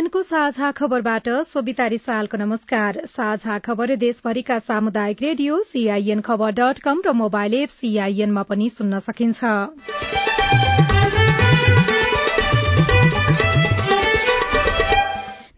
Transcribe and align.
सीआईएनको 0.00 0.20
साझा 0.22 0.70
खबरबाट 0.72 1.28
सोभिता 1.44 1.86
रिसालको 1.86 2.36
नमस्कार। 2.36 3.00
साझा 3.06 3.58
खबर 3.60 3.94
देशभरिका 3.96 4.58
सामुदायिक 4.60 5.22
रेडियो 5.22 5.60
सीआईएन 5.62 6.20
खबर 6.24 6.50
डट 6.56 6.78
कम 6.80 7.02
र 7.06 7.12
मोबाइल 7.12 7.54
एप 7.54 7.68
सीआईएनमा 7.68 8.42
पनि 8.48 8.68
सुन्न 8.70 8.98
सकिन्छ। 8.98 9.44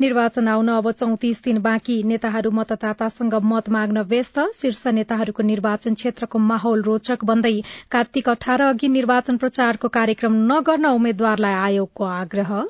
निर्वाचन 0.00 0.48
आउन 0.48 0.68
अब 0.74 0.90
चौतिस 0.90 1.42
दिन 1.44 1.62
बाँकी। 1.62 2.02
नेताहरू 2.02 2.50
मतदातासँग 2.50 3.34
मत 3.46 3.70
माग्न 3.70 4.02
व्यस्त। 4.10 4.50
शीर्ष 4.58 4.86
नेताहरूको 4.98 5.42
निर्वाचन 5.44 5.94
क्षेत्रको 5.94 6.38
माहौल 6.50 6.82
रोचक 6.82 7.24
बन्दै। 7.24 7.56
कार्तिक 7.90 8.28
अठार 8.28 8.60
अघि 8.64 8.88
निर्वाचन 8.90 9.36
प्रचारको 9.38 9.88
कार्यक्रम 9.94 10.44
नगर्न 10.52 10.86
उम्मेद्वारलाई 10.98 11.60
आयोगको 11.62 12.04
आग्रह। 12.12 12.62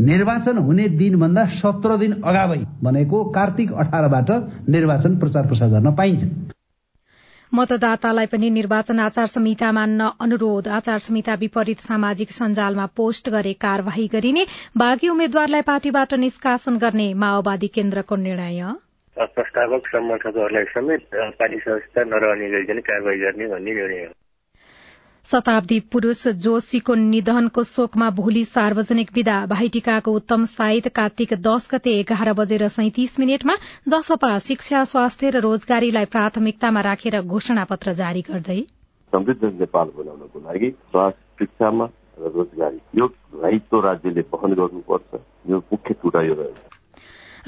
निर्वाचन 0.00 0.58
हुने 0.58 0.88
दिनभन्दा 0.88 1.44
सत्र 1.54 1.96
दिन 1.96 2.12
अगावै 2.24 2.58
भनेको 2.82 3.24
कार्तिक 3.30 3.72
अठारबाट 3.72 4.30
निर्वाचन 4.68 5.18
प्रचार 5.18 5.46
प्रसार 5.46 5.68
गर्न 5.68 5.94
पाइन्छ। 5.94 6.22
मतदातालाई 7.52 8.26
पनि 8.26 8.50
निर्वाचन 8.50 9.00
आचार 9.00 9.26
संहिता 9.26 9.72
मान्न 9.72 10.08
अनुरोध। 10.20 10.68
आचार 10.68 10.98
संहिता 10.98 11.34
विपरीत 11.34 11.80
सामाजिक 11.80 12.30
सञ्जालमा 12.30 12.86
पोस्ट 12.96 13.28
गरे 13.30 13.52
कार्यवाही 13.52 14.06
गरिने 14.12 14.46
बाँकी 14.76 15.08
उम्मेद्वारलाई 15.08 15.62
पार्टीबाट 15.62 16.14
निष्कासन 16.14 16.76
गर्ने 16.78 17.12
माओवादी 17.14 17.68
केन्द्रको 17.68 18.16
निर्णय। 18.16 18.62
प्रस्तावक 19.16 19.86
समर्थकहरूलाई 19.86 20.64
समेत 20.64 21.06
पार्टी 21.14 21.58
संस्था 21.58 22.04
नरहने 22.04 22.50
गरिकन 22.50 22.78
कारवाही 22.80 23.18
गर्ने 23.18 23.46
भन्ने 23.46 23.74
निर्णय 23.74 24.04
हो। 24.04 24.12
शताब्दी 25.24 25.78
पुरूष 25.92 26.26
जोशीको 26.44 26.94
निधनको 26.94 27.62
शोकमा 27.64 28.08
भोलि 28.10 28.44
सार्वजनिक 28.44 29.10
विदा। 29.14 29.36
भाइटिकाको 29.46 30.12
उत्तम 30.12 30.44
साइत 30.44 30.88
कार्तिक 30.88 31.34
दश 31.42 31.68
गते 31.72 31.90
एघार 31.98 32.32
बजेर 32.32 32.66
सैतिस 32.68 33.18
मिनटमा 33.20 33.54
जसपा 33.88 34.38
शिक्षा 34.38 34.82
स्वास्थ्य 34.84 35.30
र 35.30 35.40
रोजगारीलाई 35.40 36.04
प्राथमिकतामा 36.12 36.80
राखेर 36.82 37.20
घोषणा 37.22 37.64
पत्र 37.64 37.92
जारी 37.94 38.22
गर्दै। 38.22 38.60
नेपाल 39.12 39.88
बनाउनको 39.96 40.38
लागि 40.40 40.70
शिक्षामा 41.38 41.86
र 42.18 42.32
रोजगारी। 42.36 42.78
यो 42.98 43.80
राज्यले 43.80 44.22
वहन 44.34 44.54
गर्नुपर्छ। 44.54 45.20
यो 45.50 45.58
मुख्य 45.72 45.94
कुरा 46.02 46.22
यो 46.22 46.34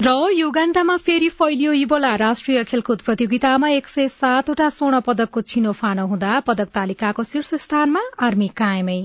र 0.01 0.29
युगाण्डामा 0.33 0.97
फेरि 0.97 1.29
फैलियो 1.29 1.71
इबोला 1.71 2.15
राष्ट्रिय 2.15 2.63
खेलकुद 2.63 3.01
प्रतियोगितामा 3.01 3.67
एक 3.69 3.87
सय 3.87 4.07
सातवटा 4.07 4.69
स्वर्ण 4.69 4.99
पदकको 4.99 5.41
छिनोफानो 5.41 6.07
हुँदा 6.07 6.39
पदक 6.39 6.67
तालिकाको 6.75 7.23
शीर्ष 7.23 7.53
स्थानमा 7.55 8.01
आर्मी 8.19 8.47
कायमै। 8.47 9.01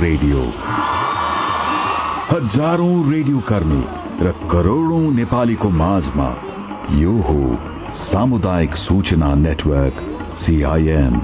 रेडियो। 0.00 0.42
हजारौं 2.30 3.10
रेडियो 3.12 3.38
कर्मी 3.38 3.82
र 4.26 4.32
करोड़ौं 4.50 5.14
नेपालीको 5.14 5.70
माझमा 5.70 6.28
यो 6.98 7.12
हो 7.12 7.40
सामुदायिक 7.94 8.74
सूचना 8.76 9.34
नेटवर्क 9.34 9.96
सीआईएन 10.36 11.20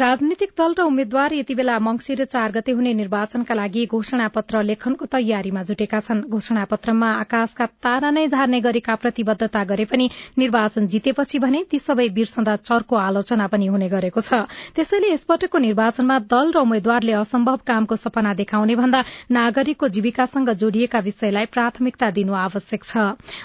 राजनीतिक 0.00 0.50
दल 0.58 0.74
र 0.78 0.82
उम्मेद्वार 0.82 1.32
यति 1.34 1.54
बेला 1.54 1.78
मंगिर 1.78 2.24
चार 2.24 2.52
गते 2.52 2.72
हुने 2.72 2.92
निर्वाचनका 2.94 3.54
लागि 3.54 3.84
घोषणा 3.86 4.28
पत्र 4.32 4.62
लेखनको 4.64 5.04
तयारीमा 5.06 5.62
जुटेका 5.62 5.98
छन्। 6.00 6.22
घोषणा 6.24 6.64
पत्रमा 6.64 7.08
आकाशका 7.20 7.66
तारा 7.84 8.10
नै 8.10 8.26
झार्ने 8.28 8.60
गरेका 8.62 8.94
प्रतिबद्धता 8.96 9.64
गरे 9.64 9.84
पनि 9.84 10.08
निर्वाचन 10.38 10.86
जितेपछि 10.88 11.38
भने 11.38 11.60
ती 11.70 11.78
सबै 11.78 12.08
बिर्सदा 12.16 12.54
चर्को 12.58 12.96
आलोचना 12.96 13.46
पनि 13.52 13.66
हुने 13.66 13.88
गरेको 13.90 14.20
छ। 14.20 14.48
त्यसैले 14.72 15.10
यसपटकको 15.12 15.58
निर्वाचनमा 15.58 16.16
दल 16.32 16.48
र 16.48 16.64
उम्मेद्वारले 16.64 17.12
असम्भव 17.20 17.60
कामको 17.68 17.96
सपना 17.98 18.32
देखाउने 18.40 18.74
भन्दा 18.80 19.04
नागरिकको 19.30 19.88
जीविकासँग 19.90 20.48
जोडिएका 20.64 20.98
विषयलाई 21.02 21.52
प्राथमिकता 21.52 22.10
दिनु 22.16 22.32
आवश्यक 22.38 22.82
छ। 22.84 22.96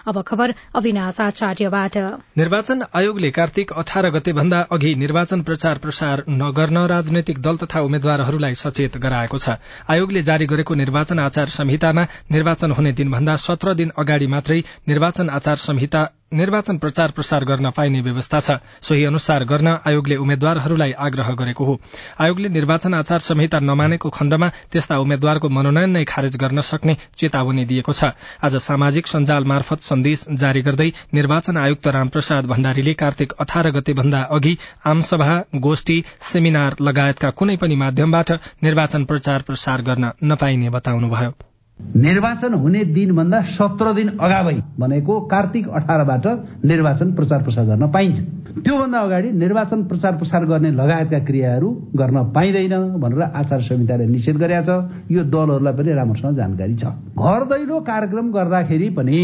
अब 0.08 0.22
खबर 0.24 0.56
अविनाश 0.74 1.20
आचार्यबाट। 1.20 1.98
निर्वाचन 2.38 2.88
आयोगले 2.96 3.32
कार्तिक 3.34 3.76
अठार 3.76 4.10
गते 4.16 4.34
भन्दा 4.34 4.66
अघि 4.72 4.96
निर्वाचन 4.96 5.44
प्रचार 5.44 5.84
प्रसार 5.84 6.24
नगर्न 6.46 6.78
राजनैतिक 6.88 7.38
दल 7.42 7.58
तथा 7.58 7.82
उम्मेद्वारहरूलाई 7.82 8.56
सचेत 8.56 8.98
गराएको 9.06 9.38
छ। 9.38 9.58
आयोगले 9.90 10.22
जारी 10.24 10.46
गरेको 10.46 10.74
निर्वाचन 10.76 11.20
आचार 11.20 11.48
संहितामा 11.54 12.04
निर्वाचन 12.32 12.72
हुने 12.72 12.92
दिनभन्दा 13.00 13.36
सत्र 13.46 13.74
दिन 13.82 13.92
अगाडि 13.98 14.28
मात्रै 14.30 14.60
निर्वाचन 14.88 15.30
आचार 15.32 15.58
संहिता 15.64 16.02
निर्वाचन 16.36 16.78
प्रचार 16.78 17.12
प्रसार 17.12 17.44
गर्न 17.46 17.70
पाइने 17.72 18.02
व्यवस्था 18.02 18.40
छ। 18.40 18.58
सोही 18.82 19.04
अनुसार 19.06 19.44
गर्न 19.46 19.68
आयोगले 19.88 20.16
उम्मेद्वारहरूलाई 20.16 20.92
आग्रह 21.00 21.32
गरेको 21.34 21.66
हो। 21.66 21.80
आयोगले 22.20 22.50
निर्वाचन 22.50 22.94
आचार 22.94 23.20
संहिता 23.20 23.60
नमानेको 23.62 24.10
खण्डमा 24.10 24.50
त्यस्ता 24.72 24.98
उम्मेद्वारको 25.00 25.50
मनोनयन 25.50 25.90
नै 25.90 26.04
खारेज 26.04 26.36
गर्न 26.38 26.62
सक्ने 26.62 26.98
चेतावनी 27.18 27.66
दिएको 27.66 27.94
छ। 27.94 28.12
आज 28.44 28.56
सामाजिक 28.62 29.08
सञ्जाल 29.08 29.44
मार्फत 29.46 29.82
सन्देश 29.82 30.26
जारी 30.36 30.62
गर्दै 30.62 30.90
निर्वाचन 31.14 31.58
आयुक्त 31.58 31.88
रामप्रसाद 31.96 32.46
भण्डारीले 32.46 32.94
कार्तिक 32.96 33.34
अठार 33.40 33.72
गते 33.72 33.94
भन्दा 33.94 34.22
अघि 34.32 34.58
आमसभा 34.86 35.42
गोष्ठी 35.62 35.98
सेमिनार 36.34 36.76
लगायतका 36.82 37.30
कुनै 37.32 37.58
पनि 37.58 37.76
माध्यमबाट 37.78 38.32
निर्वाचन 38.64 39.06
प्रचार 39.06 39.42
प्रसार 39.42 39.82
गर्न 39.82 40.12
नपाइने 40.24 40.70
बताउनुभयो। 40.70 41.55
निर्वाचन 41.80 42.54
हुने 42.54 42.84
दिनभन्दा 42.86 43.42
सत्र 43.56 43.94
दिन 43.94 44.08
अगावै 44.20 44.56
भनेको 44.80 45.20
कार्तिक 45.32 45.68
अठारबाट 45.70 46.26
निर्वाचन 46.66 47.12
प्रचार 47.14 47.44
प्रसार 47.44 47.66
गर्न 47.66 47.88
पाइन्छ। 47.92 48.20
त्योभन्दा 48.64 49.00
अगाडि 49.00 49.32
निर्वाचन 49.34 49.84
प्रचार 49.84 50.16
प्रसार 50.18 50.46
गर्ने 50.46 50.72
लगायतका 50.72 51.20
क्रियाहरू 51.20 51.70
गर्न 51.96 52.24
पाइँदैन 52.36 52.76
भनेर 53.00 53.22
आचार 53.22 53.62
संहिताले 53.62 54.06
निषेध 54.08 54.38
गरेका 54.38 54.62
छ। 54.64 54.70
यो 55.12 55.24
दलहरूलाई 55.24 55.74
पनि 55.74 55.94
राम्रोसँग 55.94 56.36
जानकारी 56.36 56.76
छ। 56.76 56.86
घर 57.16 57.44
दैलो 57.52 57.80
कार्यक्रम 57.80 58.32
गर्दाखेरि 58.32 58.90
पनि 58.90 59.24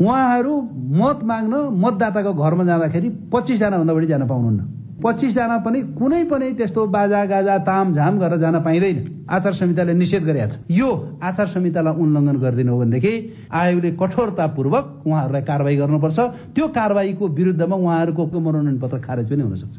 उहाँहरू 0.00 0.54
मत 1.02 1.18
माग्न 1.24 1.54
मतदाताको 1.82 2.32
घरमा 2.34 2.64
जाँदाखेरि 2.64 3.08
पच्चिसजना 3.32 3.78
भन्दा 3.78 3.94
बढी 3.94 4.06
जान 4.06 4.26
पाउनुहुन्न। 4.26 4.77
पच्चिसजना 5.02 5.56
पनि 5.64 5.80
कुनै 5.98 6.22
पनि 6.30 6.46
त्यस्तो 6.58 6.86
बाजा 6.90 7.24
गाजा 7.24 7.58
तामझाम 7.66 8.18
गरेर 8.18 8.38
जान 8.40 8.58
पाइँदैन। 8.64 8.98
आचार 9.30 9.52
संहिताले 9.54 9.94
निषेध 9.94 10.24
गरेका 10.24 10.48
छ 10.48 10.56
यो 10.70 10.88
आचार 11.22 11.46
संहितालाई 11.48 11.94
उल्लङ्घन 12.02 12.36
गरिदिनु 12.38 12.72
हो 12.72 12.78
भनेदेखि 12.80 13.12
आयोगले 13.52 13.90
कठोरतापूर्वक 14.02 14.84
उहाँहरूलाई 15.06 15.42
कारवाही 15.50 15.76
गर्नुपर्छ। 15.76 16.18
त्यो 16.54 16.68
कारवाहीको 16.74 17.28
विरुद्धमा 17.38 17.76
उहाँहरूको 17.76 18.22
मनोनयन 18.40 18.78
पत्र 18.80 18.98
खारेज 19.06 19.30
पनि 19.30 19.42
हुन 19.42 19.56
सक्छ 19.56 19.76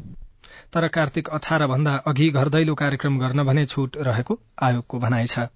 तर 0.72 0.86
कार्तिक 0.88 1.28
अठार 1.28 1.66
भन्दा 1.66 1.92
अघि 2.06 2.30
घर 2.30 2.48
दैलो 2.48 2.74
कार्यक्रम 2.74 3.18
गर्न 3.18 3.44
भने 3.44 3.64
छूट 3.66 3.96
रहेको 4.00 4.38
आयोगको 4.62 4.98
भनाइ 4.98 5.26
छ। 5.26 5.50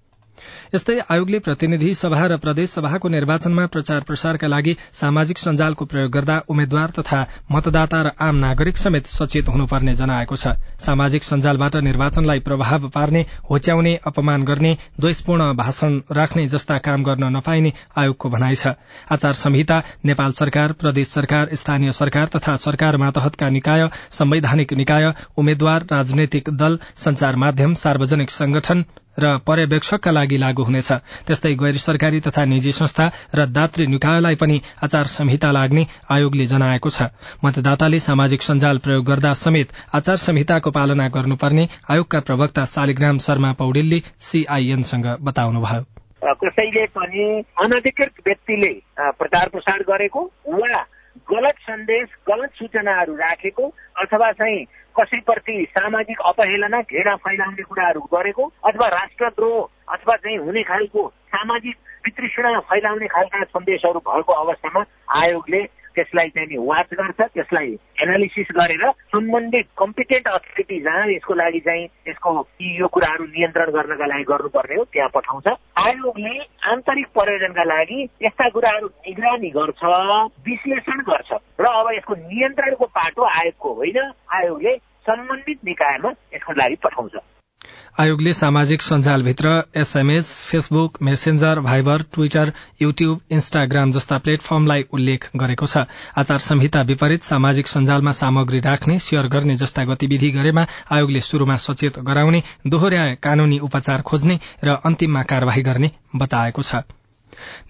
यस्तै 0.75 0.95
आयोगले 1.13 1.39
प्रतिनिधि 1.45 1.93
सभा 1.95 2.25
र 2.27 2.37
प्रदेश 2.43 2.69
सभाको 2.71 3.09
निर्वाचनमा 3.13 3.65
प्रचार 3.75 4.01
प्रसारका 4.09 4.47
लागि 4.47 4.75
सामाजिक 4.99 5.37
सञ्जालको 5.37 5.85
प्रयोग 5.93 6.11
गर्दा 6.15 6.37
उम्मेद्वार 6.49 6.93
तथा 6.97 7.19
मतदाता 7.51 8.01
र 8.07 8.11
आम 8.27 8.35
नागरिक 8.43 8.77
समेत 8.77 9.07
सचेत 9.07 9.49
हुनुपर्ने 9.49 9.95
जनाएको 9.95 10.35
छ। 10.35 10.53
सामाजिक 10.85 11.23
सञ्जालबाट 11.23 11.75
निर्वाचनलाई 11.87 12.39
प्रभाव 12.49 12.87
पार्ने 12.95 13.25
होच्याउने 13.49 13.95
अपमान 14.07 14.43
गर्ने 14.45 14.73
द्वेषपूर्ण 14.99 15.51
भाषण 15.55 15.99
राख्ने 16.11 16.47
जस्ता 16.47 16.77
काम 16.87 17.03
गर्न 17.03 17.31
नपाइने 17.37 17.73
आयोगको 17.97 18.29
भनाइ 18.29 18.55
छ। 18.55 18.75
आचार 19.11 19.33
संहिता 19.35 19.81
नेपाल 20.05 20.31
सरकार 20.41 20.71
प्रदेश 20.81 21.07
सरकार 21.09 21.55
स्थानीय 21.55 21.91
सरकार 21.93 22.27
तथा 22.35 22.55
सरकार 22.65 22.97
मातहतका 22.97 23.49
निकाय 23.49 23.87
संवैधानिक 24.11 24.73
निकाय 24.73 25.13
उम्मेद्वार 25.37 25.87
राजनैतिक 25.91 26.49
दल 26.57 26.79
संचार 27.05 27.35
माध्यम 27.45 27.73
सार्वजनिक 27.85 28.31
संगठन 28.31 28.85
र 29.19 29.37
पर्यवेक्षकका 29.47 30.11
लागि 30.11 30.37
लागू 30.37 30.63
हुनेछ। 30.63 30.91
त्यस्तै 31.27 31.53
गैर 31.55 31.77
सरकारी 31.77 32.19
तथा 32.19 32.45
निजी 32.45 32.71
संस्था 32.71 33.05
र 33.35 33.45
दात्री 33.47 33.87
निकायलाई 33.87 34.35
पनि 34.35 34.61
आचार 34.83 35.05
संहिता 35.07 35.51
लाग्ने 35.51 35.85
आयोगले 36.11 36.45
जनाएको 36.45 36.89
छ। 36.89 37.09
मतदाताले 37.45 37.99
सामाजिक 37.99 38.41
सञ्जाल 38.41 38.77
प्रयोग 38.77 39.05
गर्दा 39.05 39.33
समेत 39.35 39.73
आचार 39.95 40.17
संहिताको 40.17 40.71
पालना 40.71 41.07
गर्नुपर्ने 41.09 41.67
आयोगका 41.89 42.19
प्रवक्ता 42.19 42.65
शालिग्राम 42.65 43.17
शर्मा 43.17 43.51
पौडेलले 43.53 44.01
सीआईएनसँग 44.19 45.07
बताउनुभयो। 45.21 45.83
कसैले 46.25 46.85
पनि 46.95 47.23
अनधिकृत 47.61 48.13
व्यक्तिले 48.25 48.73
प्रचार 49.19 49.49
प्रसार 49.49 49.79
गरेको 49.89 50.21
वा 50.47 50.83
गलत 51.29 51.55
सन्देश 51.59 52.09
गलत 52.29 52.51
सूचनाहरू 52.53 53.15
राखेको 53.15 53.67
अथवा 53.97 54.31
चाहिँ 54.31 54.63
कसैप्रति 54.95 55.55
सामाजिक 55.69 56.19
अपहेलना 56.25 56.81
घृणा 56.81 57.15
फैलाउने 57.15 57.63
कुराहरू 57.63 58.01
गरेको 58.13 58.51
अथवा 58.63 58.87
राष्ट्रद्रोह 58.89 59.93
अथवा 59.93 60.15
चाहिँ 60.15 60.37
हुने 60.37 60.63
खालको 60.63 61.07
सामाजिक 61.27 61.75
वितृष्णा 62.05 62.59
फैलाउने 62.69 63.07
खालका 63.07 63.43
सन्देशहरू 63.43 63.99
भएको 63.99 64.33
अवस्थामा 64.35 64.83
आयोगले 65.15 65.63
त्यसलाई 65.95 66.29
चाहिँ 66.29 66.57
वाच 66.67 66.93
गर्छ 66.93 67.21
त्यसलाई 67.21 67.71
एनालिसिस 68.03 68.47
गरेर 68.55 68.83
सम्बन्धित 69.13 69.67
कम्पिटेन्ट 69.77 70.27
अथोरिटी 70.27 70.79
जहाँ 70.79 71.07
यसको 71.07 71.33
लागि 71.33 71.59
चाहिँ 71.59 71.83
यसको 72.07 72.31
यो 72.61 72.87
कुराहरू 72.87 73.25
नियन्त्रण 73.25 73.71
गर्नका 73.71 74.05
लागि 74.05 74.23
गर्नुपर्ने 74.23 74.75
हो 74.75 74.83
त्यहाँ 74.93 75.09
पठाउँछ। 75.15 75.47
आयोगले 75.77 76.35
आन्तरिक 76.71 77.07
प्रयोजनका 77.17 77.63
लागि 77.63 77.99
यस्ता 78.23 78.49
कुराहरू 78.49 78.87
निगरानी 78.87 79.49
गर्छ 79.49 79.83
विश्लेषण 80.47 80.99
गर्छ। 81.11 81.31
र 81.59 81.65
अब 81.65 81.87
यसको 81.93 82.15
नियन्त्रणको 82.15 82.85
पाटो 82.85 83.21
आयोगको 83.23 83.73
होइन 83.73 83.99
आयोगले 84.33 84.75
सम्बन्धित 85.07 85.59
निकायमा 85.65 86.09
यसको 86.33 86.53
लागि 86.53 86.75
पठाउँछ। 86.83 87.15
आयोगले 87.97 88.31
सामाजिक 88.33 88.81
सञ्जालभित्र 88.81 89.51
SMS 89.75 90.29
Facebook 90.45 90.97
Messenger 91.01 91.59
Viber 91.59 92.01
Twitter 92.13 92.51
YouTube 92.81 93.21
Instagram 93.31 93.91
जस्ता 93.91 94.17
प्लेटफर्मलाई 94.25 94.83
उल्लेख 94.93 95.29
गरेको 95.35 95.65
छ। 95.65 95.83
आचार 96.17 96.39
संहिता 96.47 96.81
विपरीत 96.89 97.23
सामाजिक 97.23 97.67
सञ्जालमा 97.67 98.11
सामग्री 98.11 98.59
राख्ने 98.59 98.99
शेयर 98.99 99.27
गर्ने 99.27 99.55
जस्ता 99.55 99.85
गतिविधि 99.85 100.31
गरेमा 100.31 100.65
आयोगले 100.91 101.21
शुरूमा 101.21 101.57
सचेत 101.67 101.99
गराउने 102.03 102.43
दोहोर्याए 102.67 103.15
कानूनी 103.23 103.59
उपचार 103.63 104.01
खोज्ने 104.03 104.39
र 104.63 104.77
अन्तिममा 104.85 105.23
कार्यवाही 105.23 105.61
गर्ने 105.61 105.91
बताएको 106.15 106.61
छ। 106.63 106.83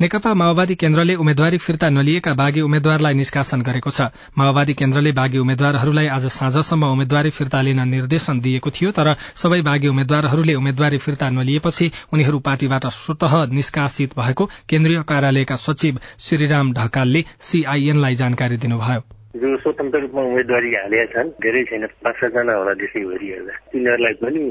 नेकपा 0.02 0.34
माओवादी 0.34 0.76
केन्द्रले 0.76 1.16
उम्मेद्वारी 1.16 1.58
फिर्ता 1.58 1.90
नलिएका 1.90 2.34
बागी 2.34 2.62
उम्मेद्वारलाई 2.62 3.14
निष्कासन 3.14 3.62
गरेको 3.62 3.90
छ। 3.90 4.10
माओवादी 4.38 4.74
केन्द्रले 4.74 5.12
बागी 5.12 5.38
उम्मेद्वारहरूलाई 5.38 6.08
आज 6.08 6.26
साँझसम्म 6.32 6.92
उम्मेद्वारी 6.92 7.30
फिर्ता 7.32 7.62
लिन 7.62 7.82
निर्देशन 7.90 8.40
दिएको 8.40 8.70
थियो 8.70 8.92
तर 8.92 9.14
सबै 9.36 9.62
बागी 9.62 9.88
उम्मेद्वारहरूले 9.88 10.54
उम्मेद्वारी 10.56 10.98
फिर्ता 10.98 11.30
नलिएपछि 11.30 11.92
उनीहरू 12.14 12.40
पार्टीबाट 12.42 12.86
स्वत 12.94 13.24
निष्कासित 13.52 14.18
भएको 14.20 14.46
केन्द्रीय 14.70 15.02
कार्यालयका 15.08 15.56
सचिव 15.66 16.00
श्रीराम 16.20 16.74
ढकालले 16.74 17.24
सीआईएनलाई 17.42 18.16
जानकारी 18.16 18.58
दिनुभयो। 18.58 19.02
जो 19.36 19.58
स्वतन्त्र 19.58 20.00
रूपमा 20.00 20.22
उम्मेदवारी 20.22 20.70
हालेका 20.76 21.06
छन् 21.14 21.30
धेरै 21.44 21.64
छैन 21.64 21.86
पाँच 22.04 22.16
सातजना 22.16 22.54
होला 22.54 22.74
देशैभरि 22.82 23.28
हेर्दा 23.28 23.56
तिनीहरूलाई 23.72 24.14
पनि 24.22 24.44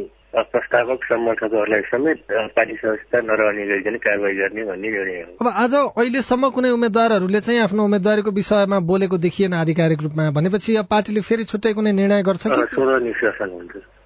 प्रस्तावक 0.42 1.04
समर्थकहरूलाई 1.04 1.80
समेत 1.80 2.18
पार्टी 2.32 2.74
सदस्यता 2.74 3.20
नरहने 3.20 3.66
गरिकन 3.66 3.96
कारवाही 3.96 4.36
गर्ने 4.36 4.64
भन्ने 4.64 4.90
निर्णय 4.90 5.20
हो। 5.22 5.46
अब 5.46 5.52
आज 5.56 5.74
अहिलेसम्म 5.74 6.48
कुनै 6.48 6.70
उम्मेद्वारहरूले 6.70 7.40
चाहिँ 7.40 7.60
आफ्नो 7.60 7.84
उम्मेद्वारीको 7.84 8.30
विषयमा 8.30 8.78
बोलेको 8.80 9.18
देखिएन 9.18 9.54
आधिकारिक 9.54 10.02
रूपमा 10.02 10.30
भनेपछि 10.30 10.76
अब 10.76 10.86
पार्टीले 10.86 11.20
फेरि 11.20 11.44
छुट्टै 11.44 11.72
कुनै 11.72 11.92
निर्णय 11.92 12.22
गर्छ 12.22 12.42
कि? 12.46 12.50
निष्कासन 13.04 13.50
हुन्छ। 13.50 14.03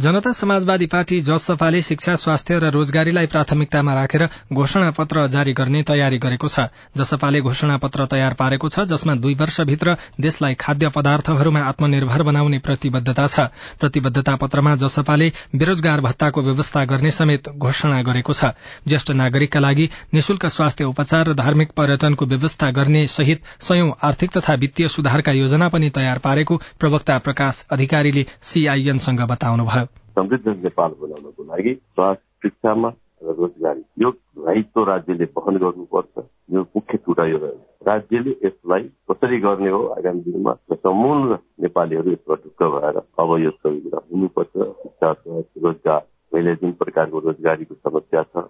जनता 0.00 0.30
समाजवादी 0.32 0.86
पार्टी 0.92 1.20
जसपाले 1.22 1.80
शिक्षा 1.88 2.14
स्वास्थ्य 2.16 2.58
र 2.58 2.68
रोजगारीलाई 2.76 3.26
प्राथमिकतामा 3.32 3.94
राखेर 3.94 4.22
घोषणा 4.52 4.90
पत्र 4.98 5.26
जारी 5.34 5.52
गर्ने 5.58 5.82
तयारी 5.90 6.18
गरेको 6.24 6.48
छ। 6.48 6.64
जसपाले 6.96 7.40
घोषणा 7.50 7.76
पत्र 7.84 8.06
तयार 8.14 8.34
पारेको 8.40 8.68
छ 8.68 8.84
जसमा 8.92 9.14
दुई 9.24 9.34
वर्षभित्र 9.42 9.96
देशलाई 10.26 10.54
खाद्य 10.60 10.88
पदार्थहरूमा 10.96 11.60
आत्मनिर्भर 11.72 12.22
बनाउने 12.30 12.58
प्रतिबद्धता 12.68 13.26
छ। 13.26 13.46
प्रतिबद्धता 13.80 14.34
पत्रमा 14.44 14.74
जसपाले 14.82 15.30
बेरोजगार 15.54 16.00
भत्ताको 16.08 16.42
व्यवस्था 16.48 16.84
गर्ने 16.94 17.10
समेत 17.18 17.48
घोषणा 17.58 18.00
गरेको 18.10 18.32
छ। 18.32 18.52
ज्येष्ठ 18.88 19.10
नागरिकका 19.22 19.60
लागि 19.60 19.88
निशुल्क 20.14 20.46
स्वास्थ्य 20.56 20.84
उपचार 20.94 21.28
र 21.28 21.34
धार्मिक 21.42 21.72
पर्यटनको 21.76 22.26
व्यवस्था 22.32 22.70
गर्ने 22.80 23.06
सहित 23.18 23.44
सयौं 23.68 23.90
आर्थिक 24.10 24.36
तथा 24.38 24.54
वित्तीय 24.64 24.88
सुधारका 24.96 25.32
योजना 25.42 25.68
पनि 25.76 25.90
तयार 26.00 26.18
पारेको 26.26 26.60
प्रवक्ता 26.80 27.18
प्रकाश 27.28 27.64
अधिकारीले 27.72 28.26
सीआईएनसँग 28.52 29.20
बताउनुभयो 29.52 29.86
समृद्ध 30.16 30.48
नेपाल 30.48 30.90
बनाउनको 31.00 31.42
लागि 31.44 31.72
स्वास्थ्य 31.74 32.48
शिक्षामा 32.48 32.88
र 33.22 33.34
रोजगारी 33.38 33.82
यो 34.02 34.10
दायित्व 34.10 34.84
राज्यले 34.84 35.24
वहन 35.36 35.56
गर्नुपर्छ। 35.56 36.24
यो 36.52 36.60
मुख्य 36.76 36.98
कुरा 36.98 37.24
यो 37.26 37.38
राज्यले 37.86 38.30
यसलाई 38.44 38.82
कसरी 39.10 39.38
गर्ने 39.40 39.70
हो 39.70 39.80
आगामी 39.98 40.20
दिनमा 40.20 40.52
सम्पूर्ण 40.72 41.36
नेपालीहरू 41.62 42.10
यसबाट 42.12 42.38
ढुक्क 42.44 42.62
भएर 42.74 42.96
अब 42.96 43.30
यो 43.44 43.50
सबै 43.50 43.78
कुरा 43.80 44.00
हुनुपर्छ। 44.12 44.54
शिक्षा 44.82 45.08
रोजगार 45.62 46.02
अहिले 46.32 46.54
जुन 46.54 46.72
प्रकारको 46.72 47.18
रोजगारीको 47.20 47.74
समस्या 47.74 48.22
छ 48.22 48.48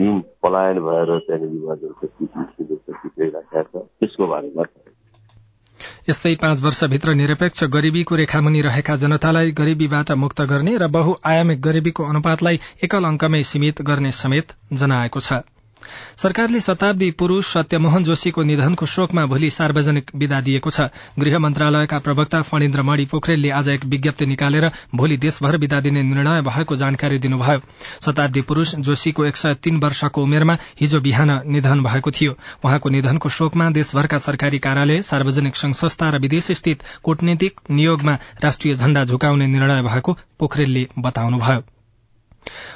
दिन 0.00 0.20
पलायन 0.42 0.78
भएर 0.80 1.18
त्यहाँनिर 1.18 1.52
युवाजनको 1.54 2.06
राखेका 3.30 3.62
छ 3.62 3.84
त्यसको 4.00 4.26
बारेमा 4.26 4.64
यस्तै 6.08 6.30
पाँच 6.34 6.60
वर्षभित्र 6.62 7.14
निरपेक्ष 7.14 7.64
गरीबीको 7.74 8.16
रेखामुनि 8.16 8.62
रहेका 8.62 8.96
जनतालाई 8.96 9.52
गरीबीबाट 9.52 10.12
मुक्त 10.22 10.42
गर्ने 10.50 10.76
र 10.78 10.88
बहुआयामिक 10.90 11.60
गरीबीको 11.60 12.04
अनुपातलाई 12.06 12.60
एकल 12.84 13.04
अंकमै 13.04 13.42
सीमित 13.44 13.82
गर्ने 13.84 14.12
समेत 14.18 14.58
जनाएको 14.74 15.20
छ। 15.20 15.42
सरकारले 16.16 16.60
शताब्दी 16.60 17.10
पुरूष 17.10 17.46
सत्यमोहन 17.46 18.04
जोशीको 18.04 18.42
निधनको 18.42 18.86
शोकमा 18.86 19.24
भोलि 19.26 19.50
सार्वजनिक 19.50 20.10
विदा 20.14 20.40
दिएको 20.40 20.70
छ। 20.70 20.80
गृह 21.18 21.38
मन्त्रालयका 21.38 21.98
प्रवक्ता 21.98 22.42
फणिन्द्र 22.42 22.82
मणि 22.82 23.04
पोखरेलले 23.04 23.50
आज 23.50 23.68
एक 23.68 23.84
विज्ञप्ति 23.84 24.26
निकालेर 24.26 24.70
भोलि 24.94 25.16
देशभर 25.16 25.56
विदा 25.56 25.80
दिने 25.80 26.02
निर्णय 26.02 26.42
भएको 26.42 26.76
जानकारी 26.76 27.18
दिनुभयो। 27.18 27.60
शताब्दी 28.06 28.40
पुरूष 28.42 28.74
जोशीको 28.74 29.24
एक 29.24 29.36
सय 29.36 29.54
तीन 29.54 29.80
वर्षको 29.80 30.22
उमेरमा 30.22 30.58
हिजो 30.80 31.00
बिहान 31.00 31.40
निधन 31.46 31.82
भएको 31.82 32.10
थियो। 32.10 32.36
उहाँको 32.64 32.88
निधनको 32.88 33.28
शोकमा 33.28 33.70
देशभरका 33.70 34.18
सरकारी 34.18 34.58
कार्यालय 34.58 35.02
सार्वजनिक 35.02 35.56
संघ 35.56 35.74
संस्था 35.74 36.10
र 36.10 36.18
विदेश 36.18 36.50
स्थित 36.52 36.82
कूटनीतिक 37.02 37.60
नियोगमा 37.70 38.18
राष्ट्रिय 38.44 38.74
झण्डा 38.74 39.04
झुकाउने 39.04 39.46
निर्णय 39.46 39.82
भएको 39.82 40.18
पोखरेलले 40.38 40.88
बताउनुभयो। 40.98 41.79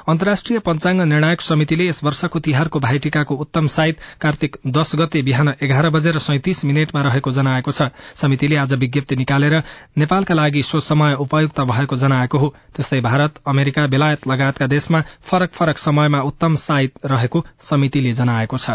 अन्तर्राष्ट्रिय 0.09 0.59
पञ्चाङ्ग 0.59 1.01
निर्णायक 1.03 1.41
समितिले 1.41 1.87
यस 1.87 2.03
वर्षको 2.05 2.39
तिहारको 2.39 2.81
भाइटिकाको 2.81 3.35
उत्तम 3.35 3.67
साइत 3.67 3.99
कार्तिक 4.21 4.57
दश 4.67 4.95
गते 4.95 5.23
बिहान 5.23 5.55
एघार 5.63 5.91
बजेर 5.91 6.19
सैतिस 6.19 6.65
मिनटमा 6.65 7.03
रहेको 7.03 7.31
जनाएको 7.31 7.71
छ। 7.71 7.89
समितिले 8.15 8.57
आज 8.57 8.73
विज्ञप्ति 8.75 9.17
निकालेर 9.17 9.63
नेपालका 9.99 10.35
लागि 10.35 10.63
सो 10.63 10.81
समय 10.81 11.15
उपयुक्त 11.19 11.61
भएको 11.61 11.97
जनाएको 11.97 12.39
हो। 12.39 12.55
त्यस्तै 12.77 13.01
भारत 13.01 13.43
अमेरिका 13.47 13.87
बेलायत 13.87 14.29
लगायतका 14.29 14.67
देशमा 14.67 15.05
फरक 15.23 15.53
फरक 15.53 15.79
समयमा 15.79 16.21
उत्तम 16.23 16.57
साइत 16.57 17.07
रहेको 17.07 17.47
समितिले 17.61 18.13
जनाएको 18.13 18.59
छ। 18.59 18.71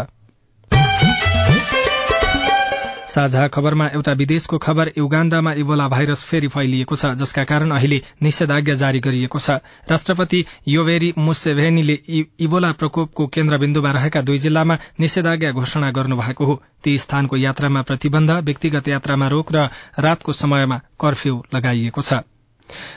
साझा 3.10 3.46
खबरमा 3.48 3.86
एउटा 3.94 4.12
विदेशको 4.12 4.58
खबर 4.58 4.90
युगाण्डामा 4.98 5.52
इबोला 5.58 5.86
भाइरस 5.88 6.22
फेरि 6.24 6.48
फैलिएको 6.48 6.96
छ 6.96 7.12
जसका 7.20 7.44
कारण 7.44 7.70
अहिले 7.70 8.00
निषेधाज्ञा 8.22 8.74
जारी 8.74 9.00
गरिएको 9.00 9.38
छ। 9.38 9.58
राष्ट्रपति 9.90 10.44
योवेरी 10.68 11.12
मुसेभेनीले 11.18 11.98
इबोला 12.40 12.72
प्रकोपको 12.72 13.26
केन्द्रबिन्दुमा 13.26 13.90
रहेका 13.90 14.22
दुई 14.22 14.38
जिल्लामा 14.38 14.78
निषेधाज्ञा 15.00 15.52
घोषणा 15.52 15.90
गर्नुभएको 15.90 16.44
हो। 16.44 16.60
ती 16.84 16.98
स्थानको 16.98 17.36
यात्रामा 17.36 17.82
प्रतिबन्ध 17.82 18.30
व्यक्तिगत 18.30 18.88
यात्रामा 18.88 19.28
रोक 19.28 19.52
र 19.52 19.68
रातको 19.98 20.32
समयमा 20.32 20.80
कर्फ्यू 21.00 21.42
लगाइएको 21.54 22.02
छ। 22.02 22.22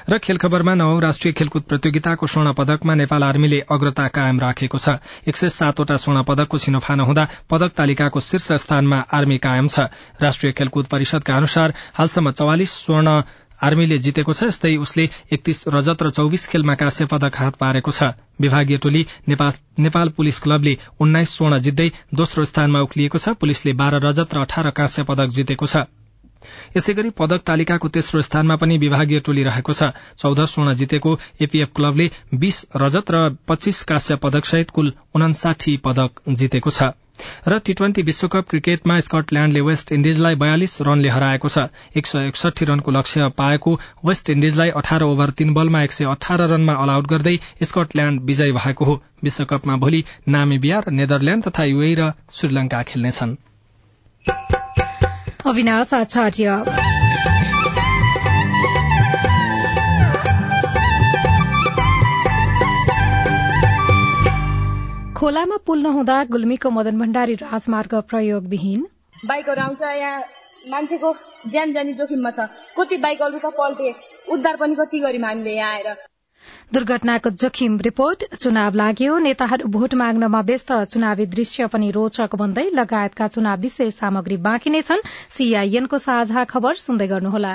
र 0.09 0.17
खेल 0.19 0.37
खबरमा 0.37 0.73
नवौं 0.75 1.01
राष्ट्रिय 1.01 1.33
खेलकुद 1.33 1.63
प्रतियोगिताको 1.63 2.27
स्वर्ण 2.27 2.53
पदकमा 2.53 2.95
नेपाल 2.95 3.23
आर्मीले 3.23 3.59
अग्रता 3.71 4.07
कायम 4.09 4.39
राखेको 4.39 4.77
छ। 4.77 4.97
एक 5.27 5.35
सय 5.35 5.49
सातवटा 5.51 5.97
स्वर्ण 5.97 6.23
पदकको 6.23 6.57
छिनोफानो 6.59 7.03
हुँदा 7.05 7.27
पदक 7.49 7.71
तालिकाको 7.77 8.19
शीर्ष 8.21 8.51
स्थानमा 8.63 8.99
आर्मी 9.11 9.37
कायम 9.39 9.67
छ। 9.67 9.87
राष्ट्रिय 10.21 10.51
खेलकुद 10.53 10.85
परिषदका 10.87 11.37
अनुसार 11.37 11.73
हालसम्म 11.93 12.31
चौवालिस 12.33 12.71
स्वर्ण 12.83 13.21
आर्मीले 13.63 13.97
जितेको 13.97 14.33
छ 14.33 14.43
यस्तै 14.43 14.75
उसले 14.77 15.03
एकतीस 15.31 15.63
रजत 15.71 16.03
र 16.03 16.09
चौविस 16.11 16.47
खेलमा 16.47 16.75
काँस्य 16.75 17.05
पदक 17.07 17.37
हात 17.37 17.55
पारेको 17.55 17.91
छ। 17.91 18.11
विभागीय 18.41 18.77
टोली 18.77 19.05
नेपाल 19.79 20.09
पुलिस 20.17 20.39
क्लबले 20.43 20.77
उन्नाइस 20.99 21.35
स्वर्ण 21.37 21.59
जित्दै 21.63 21.89
दोस्रो 22.13 22.45
स्थानमा 22.45 22.79
उक्लिएको 22.81 23.17
छ। 23.17 23.39
पुलिसले 23.39 23.73
बाह्र 23.73 24.03
रजत 24.03 24.35
र 24.35 24.41
अठार 24.41 24.69
काँस्य 24.75 25.03
पदक 25.07 25.29
जितेको 25.31 25.65
छ। 25.65 25.87
यसै 26.77 26.93
गरी 26.93 27.09
पदक 27.17 27.41
तालिकाको 27.45 27.87
तेस्रो 27.89 28.21
स्थानमा 28.21 28.55
पनि 28.55 28.77
विभागीय 28.77 29.19
टोली 29.19 29.43
रहेको 29.43 29.73
छ। 29.73 29.91
चौध 30.17 30.45
स्वर्ण 30.45 30.73
जितेको 30.75 31.17
एपीएफ 31.41 31.69
क्लबले 31.75 32.09
बीस 32.35 32.65
रजत 32.77 33.11
र 33.11 33.29
पच्चीस 33.47 33.83
काश्य 33.83 34.15
पदक 34.23 34.45
सहित 34.45 34.69
कुल 34.69 34.93
उनासाठी 35.15 35.77
पदक 35.85 36.21
जितेको 36.29 36.69
छ। 36.69 36.91
र 37.47 37.57
टी 37.59 37.73
ट्वेन्टी 37.73 38.01
विश्वकप 38.01 38.49
क्रिकेटमा 38.49 38.99
स्कटल्याण्डले 38.99 39.61
वेस्ट 39.61 39.91
इण्डिजलाई 39.91 40.35
बयालिस 40.35 40.81
रनले 40.81 41.09
हराएको 41.09 41.49
छ। 41.49 41.69
एक 41.97 42.07
सय 42.07 42.27
एकसठी 42.27 42.65
रनको 42.65 42.91
लक्ष्य 42.91 43.29
पाएको 43.37 43.73
वेस्ट 44.05 44.29
इण्डिजलाई 44.29 44.69
अठार 44.81 45.03
ओभर 45.03 45.29
तीन 45.37 45.53
बलमा 45.53 45.83
एक 45.83 45.91
सय 45.91 46.09
अठार 46.09 46.41
रनमा 46.49 46.73
अल 46.73 46.89
आउट 46.89 47.07
गर्दै 47.07 47.37
स्कटल्याण्ड 47.63 48.21
विजयी 48.21 48.51
भएको 48.51 48.85
हो। 48.85 49.01
विश्वकपमा 49.23 49.77
भोलि 49.77 50.03
नामिबिया 50.27 50.79
र 50.79 50.91
नेदरल्याण्ड 50.91 51.43
तथा 51.45 51.63
युए 51.65 51.93
र 51.95 52.11
श्रीलंका 52.33 52.83
खेल्नेछन्। 52.83 53.37
खोलामा 55.43 55.83
पुल 65.65 65.81
नहुँदा 65.81 66.23
गुल्मीको 66.23 66.69
मदन 66.69 66.99
भण्डारी 66.99 67.35
राजमार्ग 67.35 67.95
प्रयोगविहीन। 67.95 68.87
बाइकहरू 69.25 69.61
आउँछ 69.61 69.81
यहाँ 69.81 70.23
मान्छेको 70.69 71.15
ज्यान 71.51 71.73
जानी 71.73 71.93
जोखिममा 71.93 72.31
छ। 72.31 72.39
कति 72.79 72.97
बाइकहरू 72.97 73.39
त 73.39 73.45
पल्टे 73.59 73.95
उद्धार 74.31 74.55
पनि 74.55 74.75
कति 74.75 74.99
गर्यौँ 74.99 75.27
हामीले 75.27 75.55
यहाँ 75.55 75.73
आएर। 75.73 76.12
दुर्घटनाको 76.73 77.29
जोखिम 77.29 77.77
रिपोर्ट। 77.79 78.23
चुनाव 78.35 78.75
लाग्यो। 78.75 79.17
नेताहरू 79.17 79.67
भोट 79.67 79.93
माग्नमा 79.93 80.39
व्यस्त। 80.41 80.71
चुनावी 80.89 81.25
दृश्य 81.25 81.67
पनि 81.67 81.89
रोचक 81.91 82.35
बन्दै 82.35 82.63
लगायतका 82.73 83.27
चुनाव 83.27 83.59
विशेष 83.59 83.93
सामग्री 83.93 84.37
बाँकी 84.37 84.69
नै 84.69 84.81
छन्। 84.81 85.05
सीआईएनको 85.29 85.97
साझा 85.97 86.43
खबर 86.43 86.73
सुन्दै 86.85 87.07
गर्नुहोला। 87.07 87.53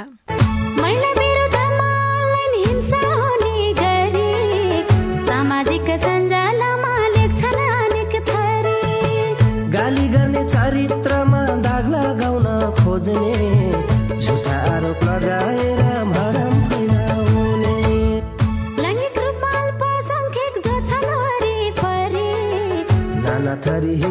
सामाजिक 5.26 6.17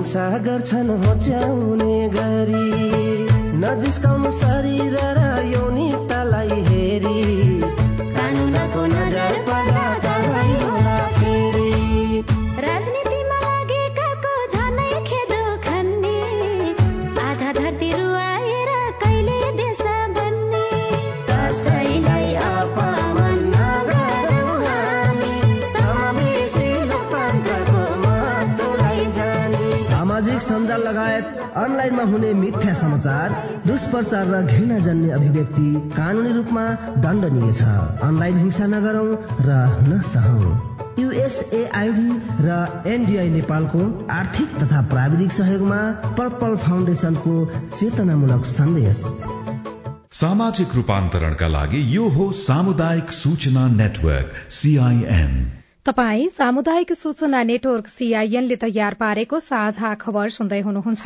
हिंसा 0.07 0.27
गर्छन् 0.39 0.89
होच्याउने 1.03 1.95
गरी 2.15 2.67
नजिस्काउनु 3.59 4.31
शरीर 4.31 4.95
र 5.17 5.26
अनलाइनमा 31.67 32.03
हुने 32.11 32.31
मिथ्या 32.33 32.73
समाचार 32.81 33.35
दुष्प्रचार 33.67 34.25
र 34.27 34.41
घृणा 34.43 34.77
जन्ने 34.85 35.09
अभिव्यक्ति 35.11 35.67
कानूनी 35.95 36.31
रूपमा 36.33 36.65
दण्डनीय 37.03 37.51
छ। 37.53 37.61
अनलाइन 38.07 38.37
हिंसा 38.37 38.65
नगरौं 38.73 39.09
र 39.47 39.59
नसहौं 39.87 40.55
युएसएआईडी 40.99 42.09
र 42.41 42.55
एनडिआई 42.87 43.29
नेपालको 43.29 43.81
आर्थिक 44.11 44.55
तथा 44.61 44.81
प्राविधिक 44.89 45.31
सहयोगमा 45.31 45.81
पर्पल 46.17 46.55
फाउन्डेसनको 46.63 47.35
चेतनामूलक 47.75 48.45
सन्देश। 48.47 49.03
सामाजिक 50.17 50.75
रूपान्तरणका 50.75 51.47
लागि 51.47 51.81
यो 51.95 52.07
हो 52.09 52.31
सामुदायिक 52.39 53.11
सूचना 53.13 53.67
नेटवर्क 53.75 54.31
सीआईएन। 54.57 55.33
तपाई 55.85 56.27
सामुदायिक 56.37 56.93
सूचना 56.97 57.43
नेटवर्क 57.43 57.87
सीआईएनले 57.87 58.55
तयार 58.63 58.93
पारेको 59.01 59.39
साझा 59.45 59.93
खबर 60.01 60.29
सुन्दै 60.35 60.61
हुनुहुन्छ। 60.61 61.05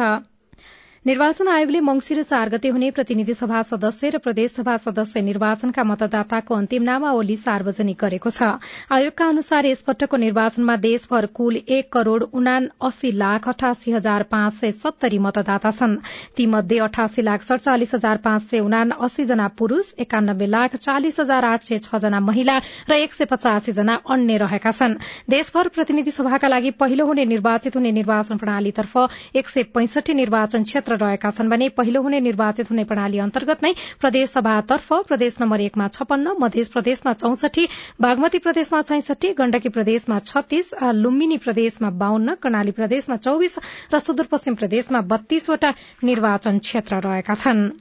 निर्वाचन 1.06 1.48
आयोगले 1.48 1.80
मंगिर 1.82 2.22
चार 2.24 2.50
गते 2.50 2.70
हुने 2.70 2.90
प्रतिनिधि 2.94 3.34
सभा 3.34 3.62
सदस्य 3.66 4.10
र 4.10 4.18
प्रदेशसभा 4.22 4.76
सदस्य 4.78 5.22
निर्वाचनका 5.22 5.84
मतदाताको 5.84 6.56
अन्तिम 6.56 6.84
नामावली 6.84 7.36
सार्वजनिक 7.38 7.98
गरेको 7.98 8.30
छ। 8.30 8.62
आयोगका 8.94 9.26
अनुसार 9.28 9.66
यसपटकको 9.66 10.18
निर्वाचनमा 10.18 10.76
देशभर 10.78 11.26
कुल 11.34 11.56
एक 11.58 11.90
करोड़ 11.92 12.24
उना 12.32 12.58
अस्सी 12.80 13.12
लाख 13.14 13.48
अठासी 13.50 13.92
हजार 13.92 14.24
पाँच 14.30 14.54
सय 14.54 14.72
सत्तरी 14.74 15.18
मतदाता 15.18 15.72
छन्। 15.72 15.96
तीमध्ये 16.38 16.78
अठासी 16.80 17.26
लाख 17.26 17.44
सड़चालिस 17.44 17.96
हजार 17.96 18.18
पाँच 18.22 18.42
सय 18.52 18.60
उना 18.62 18.84
अस्सी 19.02 19.26
जना 19.26 19.48
पुरूष 19.58 19.92
एकानब्बे 20.06 20.46
लाख 20.48 20.76
चालिस 20.78 21.20
हजार 21.20 21.46
आठ 21.46 21.66
सय 21.66 21.78
छ 21.80 21.98
जना 21.98 22.20
महिला 22.22 22.60
र 22.90 23.02
एक 23.02 23.14
सय 23.14 23.26
पचासी 23.26 23.72
जना 23.74 23.98
अन्य 24.12 24.38
रहेका 24.38 24.72
छन्। 24.72 24.96
देशभर 25.30 25.74
प्रतिनिधि 25.74 26.12
सभाका 26.12 26.48
लागि 26.48 26.72
पहिलो 26.78 27.06
हुने 27.08 27.26
निर्वाचित 27.34 27.76
हुने 27.76 27.92
निर्वाचन 27.92 28.38
प्रणालीतर्फ 28.38 28.96
एक 29.36 29.50
सय 29.50 29.70
पैंसठी 29.74 30.14
निर्वाचन 30.14 30.64
क्षेत्र 30.64 30.90
क्षेत्र 30.92 31.06
रहेका 31.06 31.30
छन् 31.32 31.50
भने 31.50 31.68
पहिलो 31.72 32.02
हुने 32.02 32.20
निर्वाचित 32.20 32.70
हुने 32.72 32.84
प्रणाली 32.84 33.20
अन्तर्गत 33.24 33.64
नै 33.64 33.72
प्रदेशसभातर्फ 34.00 34.90
प्रदेश 35.08 35.36
नम्बर 35.42 35.60
एकमा 35.62 35.88
छपन्न 35.96 36.36
मध्य 36.40 36.64
प्रदेशमा 36.74 37.14
चौसठी 37.24 37.66
बागमती 38.02 38.40
प्रदेशमा 38.46 38.82
छैसठी 38.92 39.34
गण्डकी 39.40 39.70
प्रदेशमा 39.72 40.18
छत्तीस 40.28 40.74
लुम्बिनी 41.00 41.38
प्रदेशमा 41.46 41.90
बाहन्न 42.04 42.36
कर्णाली 42.44 42.72
प्रदेशमा 42.80 43.16
चौविस 43.26 43.56
र 43.94 44.00
सुदूरपश्चिम 44.08 44.56
प्रदेशमा 44.64 45.02
बत्तीसवटा 45.14 45.72
निर्वाचन 46.04 46.60
क्षेत्र 46.68 47.00
रहेका 47.08 47.36
छनृ। 47.36 47.72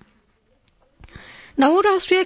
नौ 1.59 1.81
राष्ट्रिय 1.83 2.25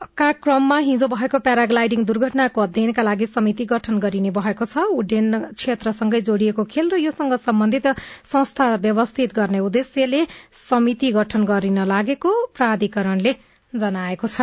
खेलकुदका 0.00 0.32
क्रममा 0.34 0.76
हिजो 0.80 1.06
भएको 1.08 1.38
प्याराग्लाइडिङ 1.38 2.04
दुर्घटनाको 2.04 2.60
अध्ययनका 2.62 3.02
लागि 3.02 3.26
समिति 3.26 3.64
गठन 3.66 3.98
गरिने 4.00 4.30
भएको 4.32 4.64
छ। 4.64 4.84
उड्डयन 4.96 5.52
क्षेत्रसँगै 5.52 6.20
जोडिएको 6.22 6.64
खेल 6.64 6.88
र 6.90 6.96
योसँग 6.98 7.36
सम्बन्धित 7.38 7.86
संस्था 8.24 8.74
व्यवस्थित 8.80 9.34
गर्ने 9.34 9.60
उद्देश्यले 9.60 10.26
समिति 10.62 11.12
गठन 11.12 11.44
गरिन 11.44 11.84
लागेको 11.86 12.32
प्राधिकरणले 12.56 13.36
जनाएको 13.72 14.26
छ। 14.28 14.40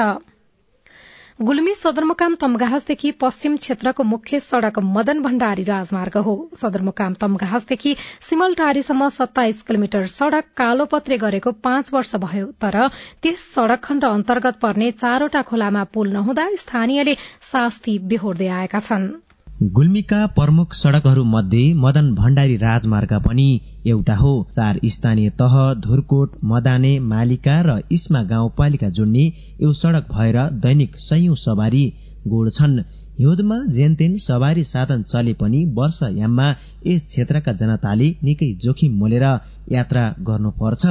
गुल्मी 1.39 1.73
सदरमुकाम 1.75 2.35
तमघासदेखि 2.35 3.09
पश्चिम 3.21 3.55
क्षेत्रको 3.57 4.03
मुख्य 4.03 4.39
सड़क 4.39 4.79
मदन 4.83 5.21
भण्डारी 5.21 5.63
राजमार्ग 5.63 6.17
हो। 6.17 6.33
सदरमुकाम 6.57 7.13
तमघासदेखि 7.13 7.95
सिमलटारीसम्म 8.21 9.09
सत्ताइस 9.09 9.61
किलोमिटर 9.61 10.07
सड़क 10.07 10.45
कालोपत्रे 10.57 11.17
गरेको 11.17 11.51
पाँच 11.61 11.93
वर्ष 11.93 12.15
भयो। 12.25 12.45
तर 12.57 12.87
त्यस 13.21 13.45
सड़क 13.53 13.83
खण्ड 13.83 14.05
अन्तर्गत 14.05 14.59
पर्ने 14.61 14.89
चारवटा 14.97 15.41
खोलामा 15.45 15.83
पुल 15.93 16.11
नहुँदा 16.13 16.49
स्थानीयले 16.57 17.15
शास्ति 17.51 17.97
बेहोर्दै 18.01 18.47
आएका 18.57 18.79
छनृ। 18.79 19.26
गुल्मीका 19.57 20.25
प्रमुख 20.33 20.73
सड़कहरू 20.75 21.23
मध्ये 21.25 21.61
मदन 21.75 22.13
भण्डारी 22.15 22.55
राजमार्ग 22.57 23.13
पनि 23.21 23.45
एउटा 23.85 24.15
हो। 24.15 24.33
चार 24.55 24.79
स्थानीय 24.85 25.29
तह 25.41 25.55
धुरकोट 25.85 26.35
मदाने 26.51 26.91
मालिका 27.13 27.55
र 27.67 27.79
इस्मा 27.91 28.21
गाउँपालिका 28.31 28.89
जोड्ने 28.99 29.25
यो 29.61 29.71
सड़क 29.81 30.11
भएर 30.11 30.37
दैनिक 30.65 30.95
सयौं 30.99 31.35
सवारी 31.45 31.85
गोड्छन् 32.25 32.77
हिउँदमा 33.19 33.57
जेनतेन 33.75 34.15
सवारी 34.19 34.63
साधन 34.63 35.03
चले 35.03 35.33
पनि 35.33 35.59
वर्षयाममा 35.77 36.47
यस 36.87 37.05
क्षेत्रका 37.05 37.51
जनताले 37.53 38.09
निकै 38.23 38.49
जोखिम 38.63 38.91
मोलेर 38.99 39.25
यात्रा 39.71 40.03
गर्नुपर्छ। 40.27 40.85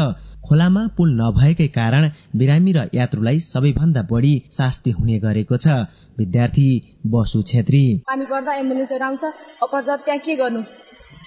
खोलामा 0.46 0.82
पुल 0.96 1.10
नभएकै 1.20 1.66
कारण 1.76 2.10
बिरामी 2.36 2.72
र 2.72 2.88
यात्रुलाई 2.94 3.38
सबैभन्दा 3.42 4.02
बढ़ी 4.10 4.34
शास्ति 4.52 4.90
हुने 4.90 5.18
गरेको 5.18 5.56
छ। 5.56 5.66
विद्यार्थी 6.18 6.68
बसु 7.06 7.42
छेत्री। 7.42 7.82
पानी 8.06 8.24
पर्दा 8.26 8.52
एम्बुलेन्सहरू 8.54 9.04
आउँछ। 9.04 9.24
अपरजात 9.62 10.00
त्यहाँ 10.04 10.20
के 10.26 10.36
गर्नु? 10.36 10.60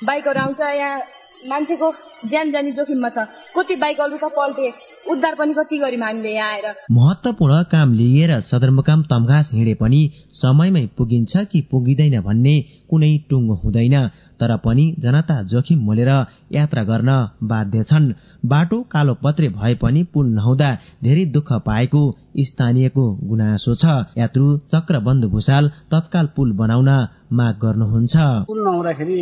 बाइकहरू 0.04 0.40
आउँछ। 0.40 0.60
यहाँ 0.60 1.00
मान्छेको 1.48 1.92
ज्यान 2.28 2.52
जानी 2.52 2.72
जोखिममा 2.76 3.10
छ। 3.10 3.28
कति 3.56 3.76
बाइकहरू 3.76 4.18
त 4.24 4.32
पल्टे। 4.36 4.68
उद्धार 5.10 5.36
पनि 5.36 5.54
कति 5.54 5.78
गर्यौँ 5.78 6.02
हामीले 6.02 6.34
यहाँ 6.34 6.52
आएर। 6.54 6.66
महत्वपूर्ण 6.92 7.62
काम 7.72 7.94
लिएर 7.94 8.40
सदरमुकाम 8.42 9.04
तमघास 9.04 9.52
हिँडे 9.54 9.74
पनि 9.74 10.02
समयमै 10.34 10.86
पुगिन्छ 10.98 11.38
कि 11.52 11.62
पुगिँदैन 11.72 12.20
भन्ने 12.22 12.56
कुनै 12.90 13.12
टुङ्गो 13.30 13.56
हुँदैन। 13.64 13.96
तर 14.40 14.56
पनि 14.66 14.86
जनता 15.00 15.42
जोखिम 15.46 15.80
मोलेर 15.86 16.10
यात्रा 16.52 16.84
गर्न 16.84 17.10
बाध्य 17.44 17.84
छन्। 17.84 18.14
बाटो 18.46 18.82
कालो 18.92 19.14
पत्रे 19.24 19.48
भए 19.52 19.76
पनि 19.76 20.04
पुल 20.14 20.28
नहुँदा 20.30 20.70
धेरै 21.04 21.26
दुःख 21.36 21.52
पाएको 21.66 22.02
स्थानीयको 22.40 23.06
गुनासो 23.30 23.76
छ। 23.76 23.86
यात्रु 24.18 24.46
चक्रबन्धु 24.72 25.28
भूषाल 25.30 25.68
तत्काल 25.92 26.26
पुल 26.36 26.52
बनाउन 26.56 26.90
माग 27.30 27.56
गर्नुहुन्छ। 27.62 28.16
पुल 28.48 28.60
नहुँदाखेरि 28.64 29.18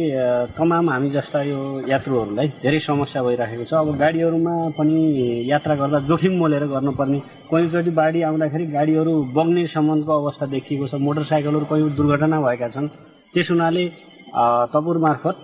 तमाम 0.57 0.89
हामी 0.89 1.09
जस्ता 1.09 1.41
यो 1.43 1.59
यात्रुहरूलाई 1.89 2.47
धेरै 2.63 2.79
समस्या 2.79 3.23
भइरहेको 3.23 3.63
छ। 3.63 3.73
अब 3.73 3.97
गाडीहरूमा 3.97 4.55
पनि 4.77 4.95
यात्रा 5.49 5.75
गर्दा 5.75 5.99
जोखिम 6.07 6.37
मोलेर 6.37 6.65
गर्नुपर्ने। 6.67 7.19
कयौँचोटि 7.51 7.91
बाढी 7.91 8.21
आउँदाखेरि 8.21 8.65
गाडीहरू 8.67 9.13
बग्ने 9.35 9.65
सम्बन्धको 9.67 10.13
अवस्था 10.21 10.45
देखिएको 10.55 10.87
छ। 10.87 10.95
मोटरसाइकलहरू 11.01 11.65
कयौँ 11.65 11.89
दुर्घटना 11.97 12.37
भएका 12.41 12.67
छन्। 12.69 12.87
त्यस 13.33 13.51
हुनाले 13.51 13.83
तपुर 14.73 14.97
मार्फत 14.97 15.35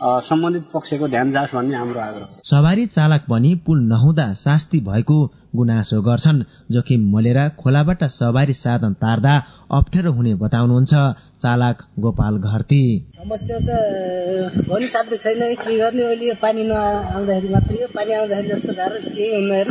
सम्बन्धित 0.00 0.64
पक्षको 0.74 1.08
ध्यान 1.08 1.32
जाओस् 1.32 1.54
भन्ने 1.54 1.76
हाम्रो 1.76 2.00
आग्रह 2.00 2.26
सवारी 2.44 2.86
चालक 2.86 3.22
पनि 3.30 3.54
पुल 3.66 3.78
नहुँदा 3.84 4.26
शास्ति 4.38 4.80
भएको 4.80 5.18
गुनासो 5.56 6.00
गर्छन्। 6.02 6.42
जोखिम 6.70 7.00
मोलेर 7.10 7.38
खोलाबाट 7.58 8.04
सवारी 8.04 8.52
साधन 8.54 8.92
तार्दा 9.02 9.34
अप्ठ्यारो 9.72 10.12
हुने 10.12 10.34
बताउनुहुन्छ 10.34 10.94
चालक 11.42 11.76
गोपाल 11.98 12.34
घरती। 12.38 12.82
समस्या 13.16 13.58
त 13.58 14.68
भनि 14.68 14.86
साध्य 14.86 15.16
छैन। 15.16 15.54
के 15.56 15.76
गर्ने 15.78 16.02
अहिले? 16.04 16.34
पानी 16.42 16.62
नआउँदाखेरि 16.70 17.48
मात्रै 17.54 17.86
पानी 17.96 18.12
आउँदाखेरि 18.12 18.48
जस्तो 18.48 18.72
गाह्रो 18.78 18.98
केही 19.16 19.34
हुँदैन। 19.34 19.68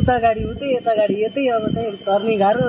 उता 0.00 0.18
गाडी 0.18 0.42
उतै 0.50 0.66
यता 0.74 0.92
गाडी 0.94 1.22
यतै 1.24 1.46
अब 1.48 1.64
चाहिँ 1.74 1.92
तर्ने 2.06 2.36
गाह्रो। 2.38 2.68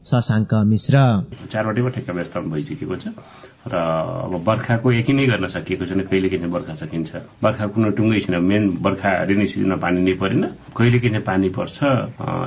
शशाङ्क 0.00 0.52
मिश्र। 0.66 0.96
चारवटैमा 1.52 1.90
ठेक्का 1.94 2.12
व्यवस्थापन 2.12 2.50
भइसकेको 2.50 2.96
छ। 2.96 3.06
र 3.60 3.76
अब 3.76 4.40
बर्खाको 4.40 4.88
यकिनै 4.92 5.24
गर्न 5.28 5.46
सकिएको 5.52 5.84
छैन 5.84 6.00
कहिले 6.08 6.28
किन 6.32 6.48
बर्खा 6.48 6.74
सकिन्छ? 6.80 7.10
बर्खा 7.44 7.64
कुनै 7.76 7.90
टुङ्गै 7.92 8.20
छैन 8.24 8.36
मेन 8.40 8.80
बर्खा 8.80 9.10
रेनी 9.28 9.46
सिजनमा 9.46 9.76
पानी 9.76 10.00
नै 10.00 10.14
परेन। 10.16 10.42
कहिले 10.72 10.98
किन 11.04 11.20
पानी 11.20 11.48
पर्छ? 11.52 11.76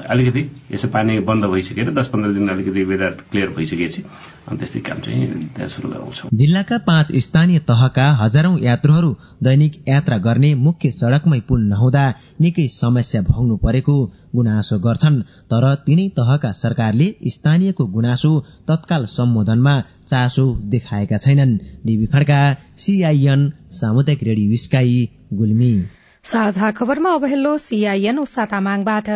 अलिकति 0.09 0.41
यसो 0.73 0.87
पानी 0.89 1.19
बन्द 1.29 1.45
भइसकेर 1.53 1.93
दस 1.93 2.07
पन्ध्र 2.09 2.33
दिन 2.33 2.49
अलिकति 2.49 2.81
बेला 2.89 3.09
क्लियर 3.29 3.49
भइसकेपछि 3.53 4.01
अनि 4.49 4.57
त्यसपछि 4.57 4.79
काम 4.81 4.99
चाहिँ 5.05 5.27
त्यहाँ 5.53 5.67
सुरु 5.69 5.87
गराउँछौँ 5.89 6.29
जिल्लाका 6.33 6.77
पाँच 6.89 7.07
स्थानीय 7.25 7.59
तहका 7.69 8.07
हजारौं 8.23 8.57
यात्रुहरू 8.59 9.11
दैनिक 9.43 9.73
यात्रा 9.87 10.17
गर्ने 10.17 10.53
मुख्य 10.65 10.89
सड़कमै 10.91 11.39
पुल 11.47 11.61
नहुँदा 11.69 12.05
निकै 12.41 12.67
समस्या 12.73 13.21
भोग्नु 13.21 13.55
परेको 13.63 13.95
गुनासो 14.35 14.79
गर्छन्। 14.81 15.21
तर 15.51 15.63
तीनै 15.85 16.07
तहका 16.17 16.51
सरकारले 16.57 17.07
स्थानीयको 17.53 17.85
गुनासो 17.85 18.29
तत्काल 18.67 19.05
सम्बोधनमा 19.05 19.73
चासो 20.09 20.45
देखाएका 20.73 21.17
छैनन्। 21.17 21.53
डिबी 21.85 22.05
खड्का 22.09 22.41
सीआईएन 22.77 23.41
सामुदायिक 23.71 24.21
रेडियो 24.23 24.57
स्काई 24.57 24.97
गुल्मी। 25.33 25.73
साझा 26.25 26.71
खबरमा 26.71 27.09
अब 27.13 27.25
हेलो 27.25 27.53
सीआईएन 27.57 28.17
तामाङबाट। 28.49 29.09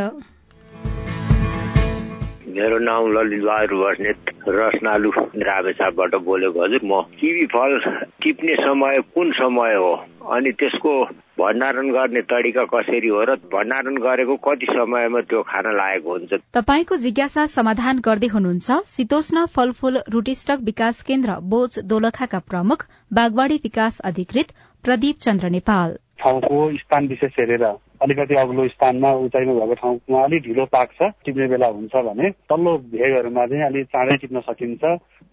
मेरो 2.57 2.77
नाम 2.79 3.07
ललित 3.13 3.43
बहादुर 3.43 3.77
बस्नेत 3.79 4.29
रसनालु 4.49 5.09
रामेछापबाट 5.47 6.15
बोलेको 6.25 6.63
हजुर 6.63 6.81
म 6.89 7.01
किवी 7.19 7.45
फल 7.53 7.77
टिप्ने 8.23 8.55
समय 8.57 8.99
कुन 9.13 9.31
समय 9.39 9.75
हो? 9.75 9.91
अनि 10.35 10.51
त्यसको 10.57 10.93
भण्डारण 11.37 11.91
गर्ने 11.93 12.21
तरिका 12.33 12.63
कसरी 12.73 13.07
हो? 13.07 13.21
र 13.29 13.35
भण्डारण 13.53 13.97
गरेको 14.01 14.35
कति 14.41 14.65
समयमा 14.73 15.21
त्यो 15.29 15.41
खान 15.51 15.69
लागेको 15.77 16.09
हुन्छ? 16.11 16.33
तपाईँको 16.57 16.95
जिज्ञासा 16.97 17.45
समाधान 17.53 17.99
गर्दै 18.01 18.27
हुनुहुन्छ 18.33 18.81
शीतोष्ण 18.95 19.45
फलफूल 19.55 20.01
रुटिस्टक 20.09 20.65
विकास 20.65 21.01
केन्द्र 21.07 21.39
बोझ 21.53 21.71
दोलखाका 21.85 22.39
प्रमुख 22.49 22.85
बागवाड़ी 23.13 23.59
विकास 23.63 23.99
अधिकृत 24.03 24.57
प्रदीप 24.83 25.25
चन्द्र 25.25 25.49
नेपाल। 25.57 25.97
ठाउँको 26.21 26.69
स्थान 26.77 27.07
विशेष 27.07 27.39
हेरेर 27.39 27.65
अलिकति 28.01 28.35
अग्लो 28.37 28.67
स्थानमा 28.67 29.11
उचाइमा 29.25 29.53
भएको 29.55 29.75
ठाउँमा 29.75 30.23
अलिक 30.23 30.41
ढिलो 30.43 30.65
पाक्छ 30.67 30.99
टिप्ने 31.25 31.47
बेला 31.47 31.67
हुन्छ 31.69 31.95
भने 32.07 32.29
तल्लो 32.49 32.77
भेगहरूमा 32.93 33.45
चाहिँ 33.47 33.63
अलिक 33.63 33.85
चाँडै 33.87 34.17
टिप्न 34.17 34.39
सकिन्छ 34.47 34.83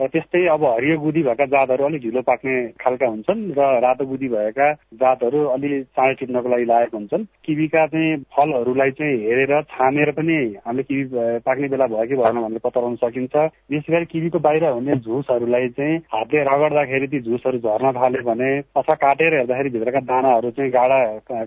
र 0.01 0.07
त्यस्तै 0.09 0.47
अब 0.49 0.65
हरियो 0.67 0.99
गुदी 0.99 1.23
भएका 1.23 1.47
जातहरू 1.47 1.85
अलिक 1.85 2.03
ढिलो 2.03 2.23
पाक्ने 2.23 2.55
खालका 2.81 3.07
हुन्छन् 3.07 3.43
र 3.59 3.61
रातो 3.81 4.07
गुदी 4.07 4.29
भएका 4.29 4.73
जातहरू 5.03 5.45
अलि 5.55 5.83
चाँडै 5.93 6.15
टिप्नको 6.15 6.49
लागि 6.49 6.65
लागेको 6.65 6.97
हुन्छन्। 6.97 7.25
किवीका 7.45 7.87
चाहिँ 7.87 8.17
फलहरूलाई 8.35 8.91
चाहिँ 8.99 9.19
हेरेर 9.21 9.53
छानेर 9.71 10.11
पनि 10.19 10.39
हामीले 10.67 10.83
किवी 10.83 11.05
पाक्ने 11.47 11.69
बेला 11.69 11.87
भयो 11.87 12.07
कि 12.07 12.17
भएन 12.17 12.41
भनेर 12.43 12.65
पत्ता 12.65 12.81
लगाउन 12.81 12.97
सकिन्छ। 12.97 13.35
विशेष 13.71 13.95
गरी 13.95 14.07
किवीको 14.07 14.39
बाहिर 14.41 14.65
हुने 14.67 14.97
झुसहरूलाई 14.97 15.69
चाहिँ 15.77 15.97
हातले 16.15 16.43
रगड्दाखेरि 16.45 17.07
ती 17.07 17.21
झुसहरू 17.21 17.59
झर्न 17.61 17.93
थाल्यो 17.93 18.23
भने 18.25 18.51
अथवा 18.75 18.95
काटेर 19.05 19.35
हेर्दाखेरि 19.35 19.71
भित्रका 19.71 20.01
दानाहरू 20.11 20.51
चाहिँ 20.57 20.71
गाडा 20.73 20.99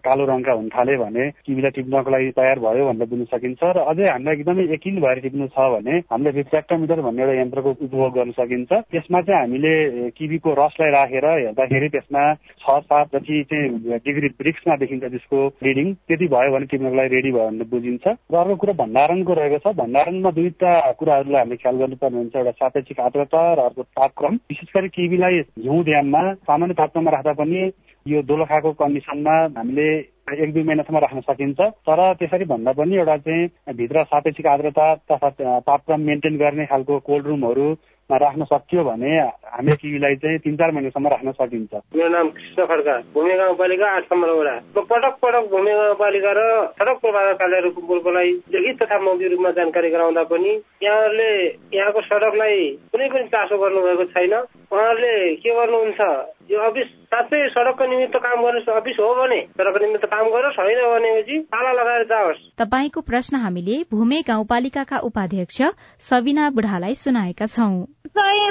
कालो 0.07 0.25
रङका 0.25 0.53
हुन 0.53 0.67
थाल्यो 0.69 1.03
भने 1.03 1.16
किवीलाई 1.45 1.71
टिप्नको 1.77 2.09
लागि 2.11 2.31
तयार 2.37 2.59
भयो 2.65 2.85
भनेर 2.87 3.07
बुझ्न 3.11 3.25
सकिन्छ 3.33 3.61
र 3.63 3.77
अझै 3.91 4.07
हामीलाई 4.07 4.35
एकदमै 4.35 4.63
यकिन 4.73 4.95
भएर 5.01 5.19
टिप्नु 5.25 5.47
छ 5.55 5.57
भने 5.73 5.95
हामीले 6.11 6.31
रिफ्रेक्टोमिटर 6.37 7.01
भन्ने 7.07 7.21
एउटा 7.23 7.41
यन्त्रको 7.41 7.69
उपयोग 7.87 8.11
गर्न 8.17 8.31
सकिन्छ। 8.39 8.71
त्यसमा 8.91 9.21
चाहिँ 9.27 9.41
हामीले 9.41 9.73
किवीको 10.17 10.49
रसलाई 10.61 10.91
राखेर 10.97 11.25
हेर्दाखेरि 11.27 11.89
त्यसमा 11.95 12.23
छ 12.61 12.65
सात 12.87 13.15
जति 13.15 13.43
चाहिँ 13.51 13.99
डिग्री 14.07 14.27
ब्रिक्समा 14.41 14.75
देखिन्छ 14.83 15.03
त्यसको 15.03 15.39
रिडिङ। 15.67 15.93
त्यति 16.07 16.27
भयो 16.35 16.51
भने 16.55 16.65
टिप्नको 16.71 16.95
लागि 16.97 17.15
रेडी 17.15 17.31
भयो 17.31 17.47
भने 17.49 17.65
बुझिन्छ। 17.73 18.05
र 18.07 18.35
अर्को 18.37 18.55
कुरा 18.61 18.73
भण्डारणको 18.83 19.33
रहेको 19.33 19.59
छ। 19.63 19.75
भण्डारणमा 19.81 20.31
दुईवटा 20.37 20.71
कुराहरूलाई 20.99 21.41
हामीले 21.41 21.57
ख्याल 21.63 21.75
गर्नुपर्ने 21.81 22.17
हुन्छ। 22.17 22.35
एउटा 22.35 22.51
सापेक्षिक 22.61 22.99
आर्द्रता 22.99 23.41
र 23.53 23.59
अर्को 23.67 23.83
तापक्रम। 23.83 24.33
विशेष 24.49 24.69
गरी 24.75 24.89
किवीलाई 24.97 25.35
हिउँ 25.65 25.83
ड्याममा 25.85 26.23
सामान्य 26.47 26.73
तापक्रममा 26.79 27.11
राख्दा 27.11 27.33
पनि 27.41 27.59
यो 28.05 28.21
दोलखाको 28.23 28.71
कन्डिसनमा 28.79 29.35
हामीले 29.57 29.87
एक 30.27 30.53
दुई 30.53 30.63
महिनासम्म 30.63 30.97
राख्न 30.97 31.19
सकिन्छ। 31.23 31.59
तर 31.87 31.99
त्यसरी 32.19 32.45
भन्दा 32.45 32.71
पनि 32.75 32.95
एउटा 32.97 33.17
चाहिँ 33.17 33.75
भित्र 33.75 34.03
सापेक्षिक 34.03 34.47
आर्द्रता 34.47 34.93
तथा 35.11 35.29
तापक्रम 35.59 36.01
मेन्टेन 36.01 36.37
गर्ने 36.37 36.65
खालको 36.65 36.99
कोल्ड 36.99 37.27
रुमहरू 37.27 37.67
राख्न 38.09 38.43
सकियो 38.43 38.83
भने 38.83 39.11
हामीले 39.51 39.75
टिभीलाई 39.75 40.15
चाहिँ 40.15 40.39
तिन 40.39 40.55
चार 40.55 40.71
महिनासम्म 40.71 41.07
राख्न 41.07 41.31
सकिन्छ। 41.31 41.73
मेरो 41.95 42.09
नाम 42.09 42.29
कृष्ण 42.29 42.65
खड्का। 42.65 42.97
भूमि 43.13 43.33
गाउँपालिका 43.35 43.87
आठ 43.87 44.03
नम्बर 44.13 44.29
वडा। 44.29 44.55
म 44.77 44.83
पटक 44.83 45.15
पटक 45.23 45.49
भूमि 45.51 45.71
गाउँपालिका 45.71 46.31
र 46.31 46.43
सडक 46.75 46.97
पूर्वाधार 47.03 47.33
कार्यालयको 47.33 47.81
बोलकोलाई 47.87 48.31
लिखित 48.51 48.81
तथा 48.83 48.99
मौखिक 48.99 49.31
रूपमा 49.31 49.51
जानकारी 49.59 49.89
गराउँदा 49.91 50.23
पनि 50.23 50.51
यहाँहरूले 50.83 51.31
यहाँको 51.75 52.01
सडकलाई 52.01 52.59
कुनै 52.91 53.07
पनि 53.11 53.27
चासो 53.27 53.57
गर्नुभएको 53.57 54.03
छैन। 54.11 54.33
उहाँहरूले 54.71 55.35
के 55.35 55.51
गर्नुहुन्छ? 55.51 55.99
यो 56.47 56.59
अफिस 56.63 56.87
साँच्चै 57.11 57.47
सडकको 57.49 57.85
निमित्त 57.85 58.15
काम 58.17 58.41
गर्ने 58.43 58.61
अफिस 58.71 58.97
हो 58.99 59.13
भने 59.15 59.41
सडकको 59.41 59.85
निमित्त 59.85 60.05
काम 60.05 60.25
गरोस् 60.27 60.59
होइन 60.59 60.79
भनेपछि 60.91 61.39
ताला 61.55 61.71
लगाएर 61.71 62.03
जाओस् 62.03 62.41
तपाईँको 62.59 63.01
प्रश्न 63.01 63.35
हामीले 63.37 63.83
भूमे 63.91 64.21
गाउँपालिकाका 64.27 64.97
उपाध्यक्ष 64.97 65.61
सबिना 65.99 66.49
बुढालाई 66.49 66.95
सुनाएका 66.95 67.45
छौं। 67.45 67.73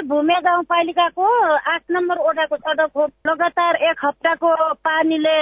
भूमे 0.07 0.33
गाउँपालिकाको 0.41 1.27
आठ 1.71 1.81
नम्बर 1.91 2.17
ओडाको 2.17 2.55
सडक 2.55 2.91
हो। 2.95 3.05
लगातार 3.27 3.75
एक 3.75 4.05
हप्ताको 4.05 4.73
पानीले 4.73 5.37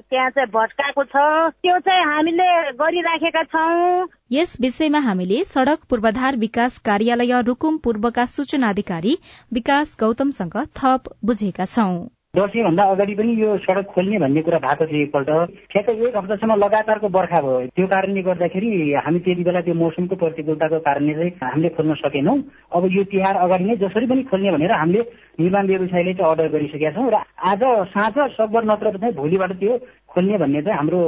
त्यहाँ 0.00 0.30
चाहिँ 0.30 0.48
भट्काएको 0.48 1.04
छ। 1.04 1.16
त्यो 1.62 1.78
चाहिँ 1.78 2.04
हामीले 2.04 2.48
गरिराखेका 2.72 3.42
छौँ। 3.42 4.06
यस 4.32 4.56
विषयमा 4.60 4.98
हामीले 4.98 5.44
सड़क 5.44 5.78
पूर्वाधार 5.90 6.36
विकास 6.36 6.78
कार्यालय 6.78 7.40
रूकुम 7.42 7.78
पूर्वका 7.78 8.24
सूचना 8.26 8.68
अधिकारी 8.68 9.18
विकास 9.52 9.96
गौतमसँग 10.00 10.56
थप 10.78 11.14
बुझेका 11.24 11.64
छौं। 11.64 12.23
दसैँभन्दा 12.34 12.82
अगाडि 12.90 13.14
पनि 13.14 13.32
यो 13.38 13.56
सडक 13.62 13.86
खोल्ने 13.94 14.18
भन्ने 14.18 14.42
कुरा 14.42 14.58
भएको 14.58 14.86
थियो 14.90 15.02
एकपल्ट। 15.06 15.30
ठ्याक्कै 15.70 15.92
एक 16.02 16.16
हप्तासम्म 16.16 16.54
लगातारको 16.58 17.08
बर्खा 17.08 17.40
भयो। 17.40 17.70
त्यो 17.78 17.86
कारणले 17.86 18.22
गर्दाखेरि 18.26 18.70
हामी 19.06 19.18
त्यति 19.22 19.42
बेला 19.46 19.60
त्यो 19.62 19.74
मौसमको 19.74 20.14
प्रतिकूलताको 20.18 20.78
कारणले 20.82 21.14
चाहिँ 21.14 21.30
हामीले 21.38 21.68
खोल्न 21.78 21.94
सकेनौँ। 22.02 22.38
अब 22.74 22.82
यो 22.90 23.02
तिहार 23.06 23.36
अगाडि 23.38 23.64
नै 23.64 23.76
जसरी 23.78 24.06
पनि 24.10 24.22
खोल्ने 24.26 24.50
भनेर 24.50 24.72
हामीले 24.74 25.02
निर्माण 25.38 25.66
व्यवसायले 25.66 26.14
चाहिँ 26.18 26.30
अर्डर 26.30 26.48
गरिसकेका 26.50 26.90
छौँ। 26.90 27.10
र 27.14 27.22
आज 27.22 27.62
साँझ 27.94 28.16
सकभर 28.34 28.62
नत्र 28.66 28.98
चाहिँ 28.98 29.14
भोलिबाट 29.14 29.52
त्यो 29.62 29.78
खोल्ने 30.10 30.38
भन्ने 30.42 30.62
चाहिँ 30.62 30.78
हाम्रो 30.78 31.00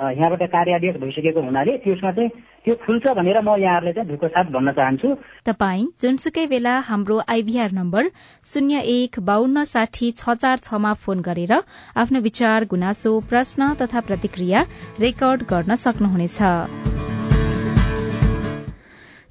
यहाँबाट 0.00 0.42
कार्यादेश 0.52 0.96
भइसकेको 0.96 1.40
हुनाले 1.40 1.76
त्यसमा 1.84 2.10
चाहिँ 2.12 2.30
त्यो 2.64 2.74
खुल्छ 2.84 3.04
भनेर 3.16 3.40
म 3.40 3.56
यहाँहरूलाई 3.60 3.92
चाहिँ 3.92 4.08
ढुको 4.08 4.28
साथ 4.28 4.46
भन्न 4.52 4.72
चाहन्छु। 4.72 5.08
तपाई 5.44 5.80
जुनसुकै 6.00 6.46
बेला 6.46 6.74
हाम्रो 6.88 7.16
आइभीआर 7.28 7.70
नम्बर 7.72 8.08
शून्य 8.44 8.80
एक 8.96 9.20
बान्न 9.20 9.64
साठी 9.64 10.10
छ 10.12 10.36
चार 10.40 10.64
छमा 10.64 10.92
फोन 11.04 11.20
गरेर 11.20 11.52
आफ्नो 11.96 12.20
विचार 12.20 12.64
गुनासो 12.72 13.12
प्रश्न 13.28 13.74
तथा 13.80 14.00
प्रतिक्रिया 14.08 14.66
रेकर्ड 15.00 15.40
गर्न 15.52 15.74
सक्नुहुनेछ। 15.76 16.99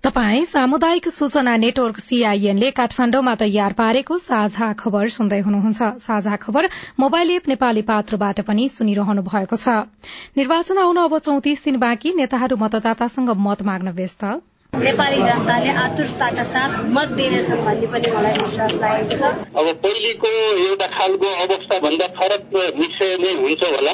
तपाई 0.09 0.45
सामुदायिक 0.49 1.07
सूचना 1.07 1.55
नेटवर्क 1.61 1.97
सीआईएनले 2.01 2.69
काठमाण्डुमा 2.77 3.33
तयार 3.41 3.73
पारेको 3.77 4.17
साझा 4.17 4.69
खबर 4.73 5.07
सुन्दै 5.15 5.39
हुनुहुन्छ। 5.45 5.81
साझा 6.01 6.35
खबर 6.45 6.67
मोबाइल 6.97 7.31
एप 7.31 7.49
नेपाली 7.49 7.81
पात्रबाट 7.85 8.41
पनि 8.41 8.65
सुनिरहनु 8.69 9.21
भएको 9.21 9.55
छ। 9.55 9.85
निर्वाचन 10.33 10.81
आउन 10.81 10.97
अब 10.97 11.17
चौतिस 11.19 11.63
दिन 11.65 11.77
बाँकी। 11.77 12.13
नेताहरू 12.17 12.57
मतदातासँग 12.57 13.29
मत 13.37 13.61
माग्न 13.69 13.93
व्यस्त। 13.93 14.25
नेपाली 14.73 15.21
जनताले 15.21 15.77
आतुरताका 15.85 16.43
साथ 16.57 16.71
मत 16.89 17.13
दिनेछन् 17.13 17.65
भन्ने 17.69 17.93
पनि 17.93 18.09
मलाई 18.17 18.37
विश्वास 18.41 18.73
लागेको 18.81 19.15
छ। 19.21 19.33
अब 19.61 19.73
पहिलेको 19.85 20.35
एउटा 20.65 20.87
खालको 20.97 21.35
अवस्था 21.45 21.79
भन्दा 21.85 22.07
फरक 22.17 22.61
विषय 22.81 23.17
नै 23.21 23.41
हुन्छ 23.45 23.61
होला। 23.77 23.93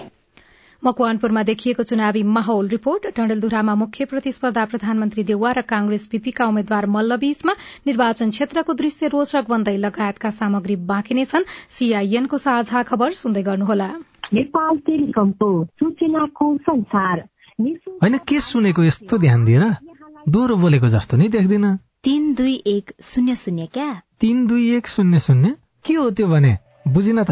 मकवानपुरमा 0.85 1.43
देखिएको 1.43 1.83
चुनावी 1.83 2.23
माहौल 2.23 2.67
रिपोर्ट। 2.67 3.07
डण्डेलधुरामा 3.17 3.75
मुख्य 3.75 4.05
प्रतिस्पर्धा 4.05 4.65
प्रधानमन्त्री 4.65 5.23
देउवा 5.23 5.51
र 5.51 5.61
कांग्रेस 5.61 6.07
पीपीका 6.07 6.45
उम्मेद्वार 6.45 6.85
मल्लबीचमा 6.85 7.53
निर्वाचन 7.87 8.29
क्षेत्रको 8.29 8.73
दृश्य 8.73 9.07
रोचक 9.07 9.45
बन्दै 9.49 9.77
लगायतका 9.77 10.29
सामग्री 10.29 10.75
बाँकी 10.85 11.13
नै 11.15 11.25
छन्। 11.25 11.49
सीआईएनको 11.69 12.37
साझा 12.37 12.83
खबर 12.83 13.13
सुन्दै 13.13 13.43
गर्नुहोला। 13.43 13.89
नेपाल 14.33 14.77
टेलिकमको 14.77 15.49
सूचनाको 15.65 16.57
संसार। 16.57 17.25
होइन 18.01 18.17
के 18.27 18.39
सुनेको 18.39 18.83
यस्तो 18.83 19.17
ध्यान 19.17 19.45
दिएर 19.45 19.63
दोहोरो 20.29 20.55
बोलेको 20.55 20.87
जस्तो 20.87 21.17
नै 21.17 21.27
देख्दिन। 21.27 21.75
तीन 22.03 22.33
दुई 22.33 22.55
एक 22.67 22.91
शून्य 23.01 23.35
शून्य 23.35 23.65
क्या? 23.73 23.89
तीन 24.21 24.47
दुई 24.47 24.75
एक 24.75 24.87
शून्य 24.87 25.19
शून्य? 25.19 25.55
के 25.85 25.93
हो 25.93 26.09
त्यो 26.09 26.27
भने? 26.27 26.57
बुझिन 26.87 27.23
त। 27.23 27.31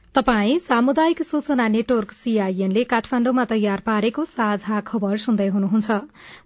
तपाई 0.15 0.57
सामुदायिक 0.59 1.21
सूचना 1.23 1.67
नेटवर्क 1.67 2.11
सीआईएनले 2.11 2.83
काठमाण्डुमा 2.83 3.43
तयार 3.49 3.81
पारेको 3.85 4.23
साझा 4.27 4.79
खबर 4.87 5.17
सुन्दै 5.17 5.45
हुनुहुन्छ। 5.47 5.99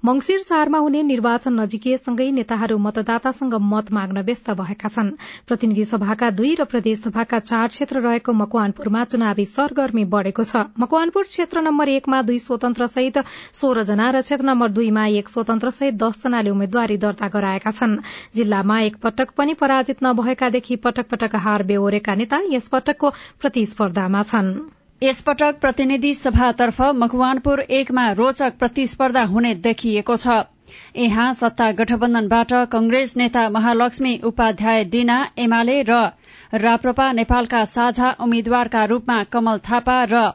मंगिर 0.06 0.42
चारमा 0.42 0.78
हुने 0.78 1.02
निर्वाचन 1.04 1.54
नजिकिएसँगै 1.60 2.30
नेताहरू 2.32 2.78
मतदातासँग 2.78 3.56
मत 3.70 3.90
माग्न 3.92 4.22
व्यस्त 4.22 4.52
भएका 4.60 4.90
छन्। 4.90 5.10
प्रतिनिधि 5.48 5.86
सभाका 5.86 6.30
दुई 6.32 6.52
र 6.60 6.66
प्रदेश 6.66 7.00
सभाका 7.00 7.40
चार 7.42 7.68
क्षेत्र 7.68 8.04
रहेको 8.06 8.34
मकवानपुरमा 8.36 9.04
चुनावी 9.06 9.46
सरगर्मी 9.48 10.06
बढ़ेको 10.14 10.44
छ। 10.44 10.62
मकवानपुर 10.78 11.24
क्षेत्र 11.26 11.66
नम्बर 11.66 11.90
एकमा 11.96 12.22
दुई 12.22 12.40
स्वतन्त्र 12.46 12.88
सहित 12.88 13.18
सोह्र 13.62 13.88
जना 13.90 14.12
र 14.12 14.22
क्षेत्र 14.22 14.46
नम्बर 14.46 14.78
दुईमा 14.78 15.08
एक 15.16 15.30
स्वतन्त्र 15.30 15.74
सहित 15.80 15.98
दसजनाले 16.04 16.54
उम्मेद्वारी 16.54 17.00
दर्ता 17.00 17.32
गराएका 17.34 17.74
छन्। 17.74 17.98
जिल्लामा 18.36 18.80
एक 18.84 19.02
पटक 19.02 19.34
पनि 19.34 19.58
पराजित 19.58 20.06
नभएकादेखि 20.06 20.76
पटक 20.86 21.10
पटक 21.10 21.42
हार 21.42 21.64
बेहोरेका 21.66 22.16
नेता 22.16 22.44
यस 22.54 22.70
पटकको 22.70 23.14
प्रतिस्पर्धामा 23.56 24.22
छन्। 24.22 24.48
यसपटक 25.02 25.60
प्रतिनिधि 25.60 26.14
सभातर्फ 26.14 26.82
मकवानपुर 26.96 27.60
एकमा 27.72 28.06
रोचक 28.12 28.58
प्रतिस्पर्धा 28.60 29.24
हुने 29.26 29.54
देखिएको 29.64 30.16
छ। 30.16 30.36
यहाँ 30.98 31.28
सत्ता 31.34 31.70
गठबन्धनबाट 31.72 32.52
कंग्रेस 32.74 33.16
नेता 33.18 33.48
महालक्ष्मी 33.50 34.14
उपाध्याय 34.26 34.84
डिना 34.92 35.18
एमाले 35.40 35.82
र 35.84 36.02
राप्रपा 36.60 37.12
नेपालका 37.14 37.64
साझा 37.72 38.12
उम्मेद्वारका 38.20 38.84
रूपमा 38.86 39.24
कमल 39.32 39.64
थापा 39.64 40.00
र 40.06 40.28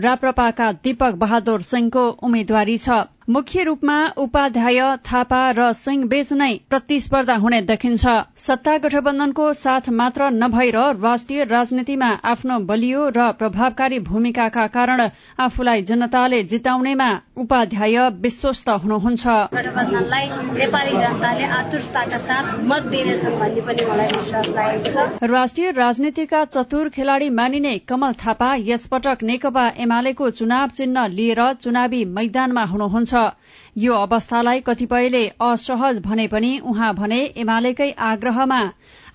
राप्रपाका 0.00 0.72
दीपक 0.80 1.20
बहादुर 1.20 1.68
सिंहको 1.68 2.08
उम्मेद्वारी 2.22 2.78
छ। 2.78 3.04
मुख्य 3.32 3.62
रूपमा 3.64 3.96
उपाध्याय 4.18 4.78
थापा 5.06 5.40
र 5.56 5.66
सिंह 5.74 6.04
बीच 6.06 6.32
नै 6.34 6.48
प्रतिस्पर्धा 6.70 7.34
हुने 7.42 7.60
देखिन्छ। 7.62 8.14
सत्ता 8.38 8.76
गठबन्धनको 8.78 9.46
साथ 9.54 9.88
मात्र 9.90 10.28
नभएर 10.32 10.76
राष्ट्रिय 11.00 11.44
राजनीतिमा 11.46 12.08
आफ्नो 12.30 12.58
बलियो 12.68 13.04
र 13.16 13.30
प्रभावकारी 13.38 13.98
भूमिकाका 14.08 14.66
कारण 14.74 15.00
आफूलाई 15.40 15.82
जनताले 15.82 16.42
जिताउनेमा 16.44 17.08
उपाध्याय 17.38 17.96
विश्वस्त 18.20 18.68
हुनुहुन्छ। 18.82 19.24
गठबन्धनलाई 19.54 20.28
नेपाली 20.58 20.92
जनताले 20.98 21.48
आतुरताका 21.60 22.18
साथ 22.26 22.52
मत 22.68 22.92
दिनेछन् 22.92 23.38
भन्ने 23.40 23.64
पनि 23.64 23.88
मलाई 23.92 24.12
विश्वास 24.12 24.52
लागेको 24.58 24.90
छ। 24.90 25.30
राष्ट्रिय 25.32 25.70
राजनीतिका 25.80 26.44
चतुर 26.50 26.88
खेलाड़ी 26.90 27.30
मानिने 27.40 27.74
कमल 27.88 28.20
थापा 28.20 28.52
यसपटक 28.66 29.24
नेकपा 29.24 29.66
एमालेको 29.86 30.30
चुनाव 30.42 30.68
चिन्ह 30.76 31.06
लिएर 31.16 31.42
चुनावी 31.64 32.04
मैदानमा 32.12 32.68
हुनुहुन्छ। 32.74 33.20
यो 33.76 33.94
अवस्थालाई 33.96 34.60
कतिपयले 34.60 35.20
असहज 35.40 35.98
भने 36.04 36.26
पनि 36.28 36.48
उहाँ 36.70 36.92
भने 36.94 37.20
एमालेकै 37.42 37.90
आग्रहमा 38.06 38.58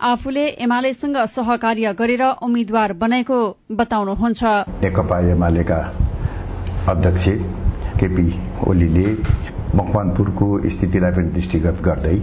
आफूले 0.03 0.45
एमालेसँग 0.65 1.17
सहकार्य 1.33 1.93
गरेर 1.93 2.23
उम्मेद्वार 2.41 2.93
बनेको 3.03 3.37
बताउनुहुन्छ। 3.71 4.43
नेकपा 4.83 5.19
एमालेका 5.31 5.77
अध्यक्ष 6.89 7.27
केपी 7.99 8.27
ओलीले 8.67 9.05
मकवानपुरको 9.77 10.47
स्थितिलाई 10.69 11.11
पनि 11.11 11.29
दृष्टिगत 11.37 11.83
गर्दै 11.85 12.17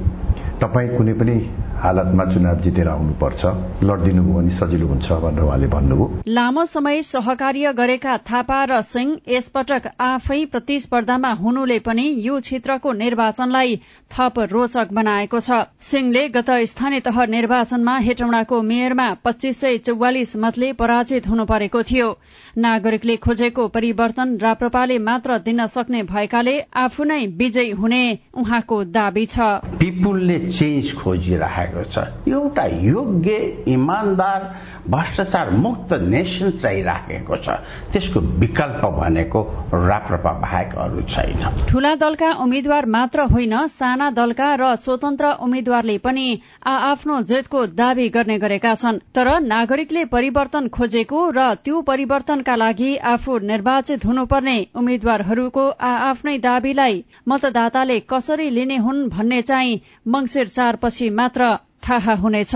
तपाईँ 0.61 0.97
कुनै 0.97 1.15
पनि 1.15 1.39
हालतमा 1.85 2.25
चुनाव 2.25 2.61
जितेर 2.65 2.89
आउनुपर्छ। 2.89 3.45
लडिदिनु 3.85 4.23
भयो 4.25 4.35
भने 4.35 4.51
सजिलो 4.51 4.87
हुन्छ 4.89 5.13
भनेर 5.23 5.43
उहाँले 5.45 5.67
भन्नुभयो। 5.69 6.23
लामो 6.29 6.65
समय 6.65 7.03
सहकार्य 7.05 7.73
गरेका 7.77 8.17
थापा 8.25 8.61
र 8.65 8.81
सिंह 8.83 9.11
यसपटक 9.29 9.91
आफै 10.01 10.45
प्रतिस्पर्धामा 10.47 11.33
हुनुले 11.43 11.79
पनि 11.85 12.07
यो 12.25 12.39
क्षेत्रको 12.41 12.93
निर्वाचनलाई 12.95 13.77
थप 14.11 14.39
रोचक 14.53 14.89
बनाएको 14.93 15.41
छ। 15.41 15.61
सिंहले 15.85 16.29
गत 16.31 16.51
स्थानीय 16.73 17.01
तह 17.05 17.25
निर्वाचनमा 17.29 17.99
हेटौँडाको 17.99 18.63
मेयरमा 18.63 19.09
पच्चीस 19.25 19.61
सय 19.61 19.79
चौवालिस 19.85 20.37
मतले 20.37 20.73
पराजित 20.73 21.29
हुनु 21.29 21.45
परेको 21.45 21.83
थियो। 21.83 22.09
नागरिकले 22.57 23.17
खोजेको 23.17 23.67
परिवर्तन 23.69 24.37
राप्रपाले 24.39 24.99
मात्र 24.99 25.39
दिन 25.39 25.67
सक्ने 25.67 26.03
भएकाले 26.03 26.55
आफू 26.75 27.05
नै 27.05 27.27
विजयी 27.39 27.71
हुने 27.71 28.03
उहाँको 28.35 28.77
दावी 28.95 29.25
छ। 29.27 29.39
पिपुलले 29.75 30.39
चेन्ज 30.53 30.95
खोजिरहेको 30.95 31.83
छ। 31.85 31.99
एउटा 32.29 32.65
योग्य 32.85 33.37
इमान्दार 33.69 34.41
भ्रष्टाचार 34.87 35.51
मुक्त 35.51 35.93
नेसन 36.03 36.51
चाहिराखेको 36.59 37.37
छ। 37.37 37.49
त्यसको 37.93 38.21
विकल्प 38.41 38.85
भनेको 38.97 39.41
राप्रपा 39.73 40.33
बाहेक 40.41 40.75
अरू 40.77 41.03
छैन। 41.09 41.67
ठूला 41.69 41.95
दलका 41.95 42.31
उम्मेद्वार 42.45 42.87
मात्र 42.87 43.21
होइन 43.33 43.67
साना 43.69 44.11
दलका 44.11 44.49
र 44.55 44.75
स्वतन्त्र 44.77 45.33
उम्मेद्वारले 45.41 45.97
पनि 45.99 46.27
आ 46.67 46.75
आफ्नो 46.91 47.21
जितको 47.25 47.65
दावी 47.75 48.09
गर्ने 48.09 48.39
गरेका 48.39 48.75
छन्। 48.75 49.01
तर 49.15 49.29
नागरिकले 49.43 50.05
परिवर्तन 50.13 50.69
खोजेको 50.69 51.25
र 51.31 51.49
त्यो 51.65 51.81
परिवर्तनका 51.83 52.55
लागि 52.57 52.97
आफू 53.13 53.39
निर्वाचित 53.47 54.05
हुनुपर्ने 54.05 54.57
उम्मेद्वारहरूको 54.75 55.69
आ 55.71 55.93
आफ्नै 56.11 56.39
दावीलाई 56.39 57.05
मतदाताले 57.29 57.99
कसरी 58.11 58.51
लिने 58.51 58.77
हुन् 58.77 59.09
भन्ने 59.09 59.43
चाहिँ 59.43 59.81
मंगिर 60.09 60.47
चारपछि 60.49 61.11
मात्र 61.11 61.53
थाहा 61.89 62.15
हुनेछ। 62.15 62.55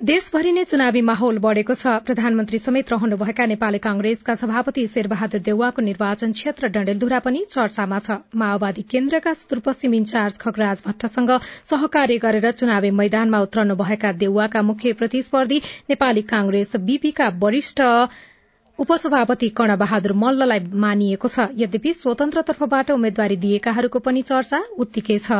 देशभरि 0.00 0.50
नै 0.52 0.62
चुनावी 0.64 1.00
माहौल 1.00 1.38
बढ़ेको 1.42 1.74
छ। 1.74 1.92
प्रधानमन्त्री 2.06 2.58
समेत 2.58 2.90
रहनुभएका 2.92 3.44
नेपाली 3.46 3.78
कांग्रेसका 3.84 4.34
सभापति 4.36 4.86
शेरबहादुर 4.86 5.40
देउवाको 5.40 5.82
निर्वाचन 5.82 6.32
क्षेत्र 6.32 6.68
डण्डेलधुरा 6.74 7.18
पनि 7.24 7.40
चर्चामा 7.48 7.98
छ। 7.98 8.16
माओवादी 8.34 8.82
केन्द्रका 8.90 9.32
सुदूरपश्चिम 9.34 9.94
इन्चार्ज 9.94 10.38
खगराज 10.38 10.82
भट्टसँग 10.86 11.30
सहकार्य 11.70 12.18
गरेर 12.20 12.50
चुनावी 12.52 12.90
मैदानमा 13.00 13.40
उत्रनुभएका 13.40 14.12
देउवाका 14.20 14.62
मुख्य 14.62 14.92
प्रतिस्पर्धी 15.00 15.62
नेपाली 15.88 16.22
कांग्रेस 16.28 16.76
बीपीका 16.84 17.28
वरिष्ठ 17.40 17.80
उपसभापति 18.78 19.48
कर्ण 19.56 19.76
बहादुर 19.78 20.12
मल्ललाई 20.20 20.60
मानिएको 20.84 21.28
छ। 21.28 21.48
यद्यपि 21.56 21.92
स्वतन्त्र 21.94 22.42
तर्फबाट 22.50 22.90
उम्मेद्वारी 22.90 23.36
दिएकाहरूको 23.40 23.98
पनि 24.02 24.22
चर्चा 24.26 24.62
उत्तिकै 24.78 25.18
छ। 25.18 25.38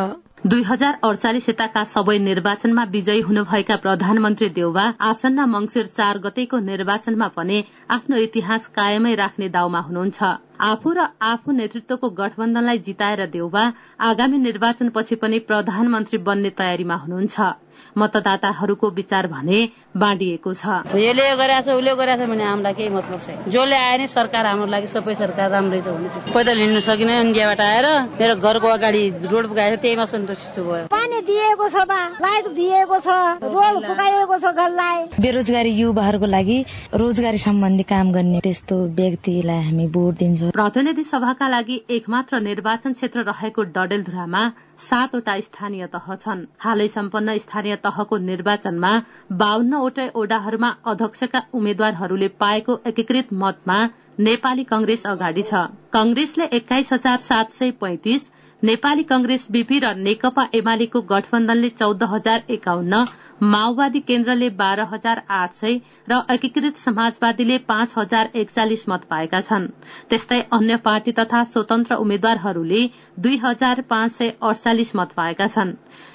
दुई 0.53 0.63
हजार 0.69 0.97
अडचालिस 1.09 1.49
यताका 1.49 1.83
सबै 1.91 2.15
निर्वाचनमा 2.25 2.83
विजयी 2.95 3.21
हुनुभएका 3.29 3.77
प्रधानमन्त्री 3.85 4.49
देउवा 4.59 4.83
आसन्न 5.11 5.47
मंगिर 5.53 5.87
चार 5.95 6.19
गतेको 6.27 6.59
निर्वाचनमा 6.67 7.29
भने 7.37 7.63
आफ्नो 7.97 8.17
इतिहास 8.25 8.67
कायमै 8.77 9.15
राख्ने 9.23 9.49
दाउमा 9.57 9.81
हुनुहुन्छ। 9.89 10.33
आफू 10.69 10.93
र 10.99 11.09
आफू 11.31 11.57
नेतृत्वको 11.61 12.11
गठबन्धनलाई 12.21 12.79
जिताएर 12.89 13.27
देउवा 13.33 13.65
आगामी 14.11 14.39
निर्वाचनपछि 14.45 15.23
पनि 15.25 15.39
प्रधानमन्त्री 15.49 16.19
बन्ने 16.29 16.51
तयारीमा 16.61 16.97
हुनुहुन्छ। 17.05 17.53
मतदाताहरूको 17.99 18.91
विचार 18.91 19.27
भने 19.27 19.59
बाँडिएको 19.97 20.53
छ। 20.55 20.65
यसले 20.95 21.25
गरेछ 21.37 21.69
उसले 21.71 21.95
गरेछ 21.95 22.21
भने 22.29 22.45
हामीलाई 22.45 22.75
केही 22.75 22.89
मतलब 22.91 23.21
छैन। 23.21 23.39
जसले 23.47 23.77
आए 23.77 23.97
नि 23.99 24.07
सरकार 24.09 24.47
हाम्रो 24.47 24.67
लागि 24.67 24.89
सबै 24.89 25.15
सरकार 25.15 25.51
राम्रै 25.51 25.81
छ 25.81 25.89
भने 25.89 26.09
पैदल 26.35 26.59
हिँड्नु 26.59 26.81
सकिनँ 26.81 27.21
इन्डियाबाट 27.21 27.61
आएर 27.61 27.87
मेरो 28.21 28.35
घरको 28.37 28.69
अगाडि 28.69 29.03
रोड 29.31 29.49
पुगाएर 29.49 29.77
त्यहीमा 29.77 30.05
सन्तुष्ट 30.05 30.55
छु 30.55 30.63
भयो। 30.65 30.87
पानी 30.91 31.21
दिएको 31.29 31.69
छ 31.69 31.87
बा 31.87 32.01
लाइट 32.21 32.47
दिएको 32.55 32.99
छ 32.99 33.09
रोड 33.45 33.75
पुगाइएको 33.87 34.37
छ 34.39 34.45
घरलाई। 34.55 34.99
बेरोजगारी 35.21 35.71
युवाहरूको 35.75 36.27
लागि 36.27 36.59
रोजगारी 36.95 37.39
सम्बन्धी 37.39 37.83
काम 37.87 38.13
गर्ने 38.13 38.41
त्यस्तो 38.41 38.77
व्यक्तिलाई 38.99 39.63
हामी 39.65 39.87
भोट 39.95 40.15
दिन्छौँ। 40.19 40.51
प्रतिनिधि 40.51 41.05
सभाका 41.05 41.49
लागि 41.49 41.81
एकमात्र 41.91 42.41
निर्वाचन 42.41 42.93
क्षेत्र 42.93 43.23
रहेको 43.31 43.63
डडेलधुरामा 43.75 44.43
सातवटा 44.79 45.39
स्थानीय 45.41 45.87
तह 45.87 46.15
छन्। 46.17 46.45
हालै 46.59 46.87
सम्पन्न 46.89 47.37
स्थानीय 47.39 47.77
तहको 47.85 48.17
निर्वाचनमा 48.25 48.93
बाहन्नवटै 49.41 50.09
ओडाहरूमा 50.15 50.71
अध्यक्षका 50.87 51.43
उम्मेद्वारहरूले 51.55 52.29
पाएको 52.41 52.79
एकीकृत 52.87 53.33
मतमा 53.43 53.79
नेपाली 54.21 54.65
कंग्रेस 54.65 55.07
अगाडि 55.07 55.43
छ। 55.43 55.67
कंग्रेसले 55.93 56.45
एक्काइस 56.53 56.93
हजार 56.93 57.19
सात 57.27 57.51
सय 57.53 57.71
पैंतिस 57.81 58.31
नेपाली 58.63 59.03
कंग्रेस 59.05 59.47
बीपी 59.51 59.79
र 59.79 59.95
नेकपा 60.01 60.45
एमालेको 60.55 61.01
गठबन्धनले 61.09 61.69
चौध 61.81 62.03
हजार 62.11 62.43
एकाउन्न 62.51 63.05
माओवादी 63.43 64.01
केन्द्रले 64.01 64.49
बाह्र 64.51 64.83
हजार 64.91 65.23
आठ 65.31 65.53
सय 65.53 65.79
र 66.11 66.21
एकीकृत 66.31 66.77
समाजवादीले 66.77 67.57
पाँच 67.69 67.95
हजार 67.97 68.31
एकचालिस 68.35 68.89
मत 68.89 69.05
पाएका 69.11 69.41
छन्। 69.41 69.67
त्यस्तै 70.11 70.41
अन्य 70.53 70.77
पार्टी 70.85 71.13
तथा 71.13 71.43
स्वतन्त्र 71.45 71.95
उम्मेद्वारहरूले 71.97 72.83
दुई 73.19 73.37
हजार 73.37 73.81
पाँच 73.91 74.13
सय 74.13 74.33
अडचालिस 74.43 74.95
मत 74.97 75.13
पाएका 75.17 75.47
छन्। 75.47 75.73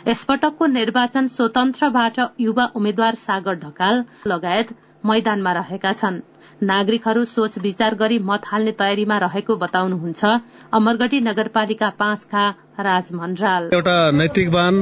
यसपटकको 0.08 0.66
निर्वाचन 0.66 1.28
स्वतन्त्रबाट 1.28 2.20
युवा 2.40 2.66
उम्मेद्वार 2.76 3.16
सागर 3.16 3.56
ढकाल 3.60 4.04
लगायत 4.28 4.76
मैदानमा 5.06 5.52
रहेका 5.54 5.92
छन्। 5.94 6.22
नागरिकहरू 6.64 7.24
सोच 7.26 7.58
विचार 7.58 7.96
गरी 7.96 8.18
मत 8.20 8.46
हाल्ने 8.46 8.72
तयारीमा 8.80 9.18
रहेको 9.18 9.56
बताउनुहुन्छ। 9.56 10.26
अमरगढ़ी 10.74 11.20
नगरपालिका 11.22 11.90
पाँचका 12.00 12.44
राज 12.80 13.08
मन्राल 13.14 13.70
एउटा 13.74 13.96
नैतिकवान 14.12 14.76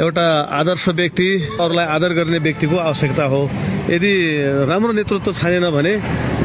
एउटा 0.00 0.26
आदर्श 0.60 0.88
व्यक्ति 0.98 1.28
अरूलाई 1.60 1.86
आदर 1.96 2.12
गर्ने 2.14 2.38
व्यक्तिको 2.38 2.76
आवश्यकता 2.76 3.24
हो। 3.24 3.48
यदि 3.86 4.12
राम्रो 4.66 4.92
नेतृत्व 4.92 5.32
छैन 5.32 5.70
भने 5.70 5.96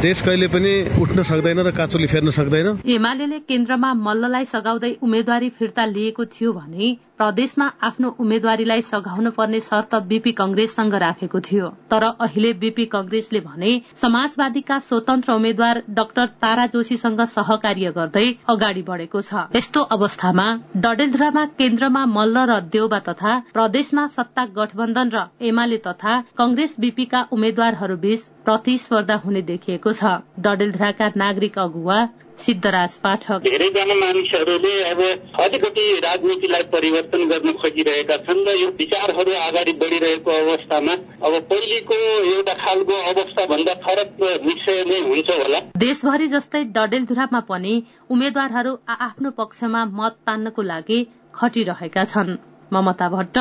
देश 0.02 0.22
कहिले 0.22 0.48
पनि 0.48 0.74
उठ्न 1.02 1.24
सक्दैन 1.26 1.60
र 1.60 1.72
काँचुली 1.74 2.08
फेर्न 2.08 2.30
सक्दैन। 2.32 2.68
एमाले 2.86 3.40
केन्द्रमा 3.42 3.94
मल्ललाई 3.98 4.46
सघाउँदै 4.46 4.92
उम्मेद्वारी 5.02 5.50
फिर्ता 5.50 5.86
लिएको 5.86 6.26
थियो 6.26 6.52
भने 6.54 6.98
प्रदेशमा 7.18 7.66
आफ्नो 7.84 8.10
उम्मेद्वारीलाई 8.20 8.82
सघाउन 8.82 9.30
पर्ने 9.32 9.60
शर्त 9.60 9.96
बीपी 10.10 10.32
कंग्रेससँग 10.32 10.94
राखेको 10.96 11.40
थियो। 11.40 11.68
तर 11.92 12.04
अहिले 12.04 12.54
बीपी 12.62 12.86
कंग्रेसले 12.94 13.40
भने 13.40 13.72
समाजवादीका 14.02 14.78
स्वतन्त्र 14.80 15.34
उम्मेद्वार 15.34 15.82
डाक्टर 15.90 16.26
तारा 16.42 16.66
जोशीसँग 16.74 17.22
सहकार्य 17.34 17.92
गर्दै 17.92 18.26
अगाडि 18.50 18.82
बढ़ेको 18.82 19.22
छ। 19.22 19.46
यस्तो 19.56 19.82
अवस्थामा 19.98 20.48
डडेलधुरामा 20.78 21.46
केन्द्रमा 21.62 22.06
मल्ल 22.08 22.46
र 22.50 22.60
देउबा 22.74 23.00
तथा 23.10 23.38
प्रदेशमा 23.54 24.08
सत्ता 24.18 24.46
गठबन्धन 24.58 25.10
र 25.14 25.26
एमाले 25.46 25.78
तथा 25.86 26.18
कंग्रेस 26.38 26.76
बीपीका 26.80 27.22
उम्मेद्वारहरूबीच 27.32 28.22
प्रतिस्पर्धा 28.46 29.16
हुने 29.26 29.42
देखिएको 29.50 29.92
छ। 29.94 30.18
डडेलधुराका 30.40 31.08
नागरिक 31.18 31.60
अगुवा 31.60 32.00
सिद्धराज 32.42 32.94
पाठक। 32.98 33.40
धेरैजना 33.42 33.96
मानिसहरूले 33.96 34.74
अब 34.84 35.00
अलिकति 35.40 35.84
राजनीतिलाई 36.04 36.64
परिवर्तन 36.72 37.22
गर्न 37.30 37.52
खोजिरहेका 37.62 38.18
छन् 38.26 38.46
र 38.48 38.56
यो 38.58 38.70
विचारहरू 38.80 39.32
अगाडि 39.42 39.74
बढ़िरहेको 39.82 40.32
अवस्थामा 40.34 40.94
अब 41.22 41.34
पहिलेको 41.52 41.98
एउटा 42.32 42.54
खालको 42.64 42.96
अवस्था 43.12 43.46
भन्दा 43.54 43.74
फरक 43.86 44.10
निश्चय 44.48 44.84
नै 44.90 45.00
हुन्छ 45.08 45.30
होला। 45.32 45.60
देशभरि 45.78 46.28
जस्तै 46.28 46.64
डडेलधुरामा 46.76 47.42
पनि 47.48 47.74
उम्मेद्वारहरू 48.10 48.78
आफ्नो 49.00 49.30
पक्षमा 49.40 49.86
मत 50.00 50.14
तान्नको 50.28 50.62
लागि 50.72 51.00
खटिरहेका 51.36 52.04
छन्। 52.06 52.38
Mamata 52.74 53.10
Bhatt 53.10 53.38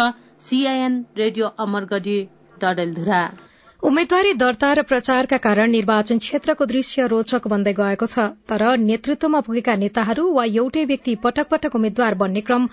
CIN 0.47 1.05
radio 1.17 1.47
Amargadhi 1.59 2.19
Dadeldhura. 2.63 3.23
उम्मेद्वारी 3.81 4.33
दर्ता 4.41 4.71
र 4.73 4.83
प्रचारका 4.89 5.37
कारण 5.45 5.71
निर्वाचन 5.71 6.19
क्षेत्रको 6.19 6.65
दृश्य 6.73 7.07
रोचक 7.13 7.47
बन्दै 7.53 7.73
गएको 7.75 8.09
छ 8.09 8.25
तर 8.51 8.65
नेतृत्वमा 8.83 9.41
पुगेका 9.47 9.77
नेताहरू 9.83 10.25
वा 10.35 10.45
एउटै 10.55 10.85
व्यक्ति 10.91 11.15
पटक 11.23 11.53
पटक 11.53 11.79
उम्मेद्वार 11.79 12.19
बन्ने 12.23 12.43
क्रम 12.43 12.67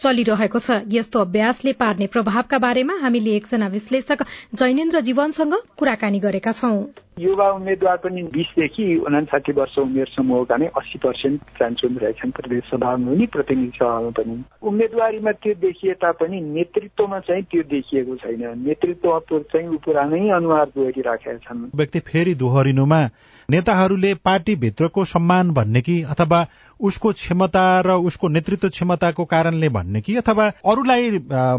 चलिरहेको 0.00 0.58
छ। 0.58 0.70
यस्तो 0.92 1.20
अभ्यासले 1.20 1.72
पार्ने 1.72 2.06
प्रभावका 2.06 2.58
बारेमा 2.58 2.94
हामीले 3.02 3.36
एकजना 3.36 3.66
विश्लेषक 3.66 4.22
जैनेन्द्र 4.54 5.00
जीवनसँग 5.00 5.54
कुराकानी 5.78 6.18
गरेका 6.20 6.52
छौं। 6.52 6.76
युवा 7.18 7.48
उम्मेद्वार 7.50 7.96
पनि 7.96 8.22
बिसदेखि 8.22 8.86
उनासाठी 9.06 9.52
वर्ष 9.52 9.78
उमेर 9.78 10.08
समूहका 10.16 10.56
नै 10.56 10.66
अस्सी 10.76 10.98
पर्सेन्ट 10.98 11.40
चान्सुन 11.58 11.96
रहेछन् 11.96 12.30
प्रदेश 12.30 12.64
सभामा 12.70 13.10
पनि 13.10 13.26
प्रतिनिधि 13.26 13.78
सभामा 13.78 14.10
पनि। 14.10 14.36
उम्मेद्वारीमा 14.62 15.32
त्यो 15.32 15.54
देखिए 15.54 15.94
तापनि 15.94 16.40
नेतृत्वमा 16.40 17.18
चाहिँ 17.20 17.42
त्यो 17.42 17.62
देखिएको 17.62 18.16
छैन। 18.16 18.44
नेतृत्व 18.66 19.40
चाहिँ 19.52 19.76
पुरानै 19.84 20.20
अनुहार 20.30 20.66
दोहोरिराखेका 20.76 21.38
छन्। 21.38 21.70
व्यक्ति 21.74 22.00
फेरि 22.00 22.34
दोहोरिनुमा 22.34 23.00
नेताहरूले 23.48 24.14
पार्टीभित्रको 24.14 25.04
सम्मान 25.04 25.50
भन्ने 25.50 25.80
कि 25.80 26.02
अथवा 26.02 26.40
उसको 26.80 27.12
क्षमता 27.12 27.80
र 27.80 27.90
उसको 27.90 28.28
नेतृत्व 28.28 28.68
क्षमताको 28.68 29.24
कारणले 29.24 29.68
भन्ने 29.68 30.00
कि 30.00 30.16
अथवा 30.16 30.46
अरूलाई 30.46 31.10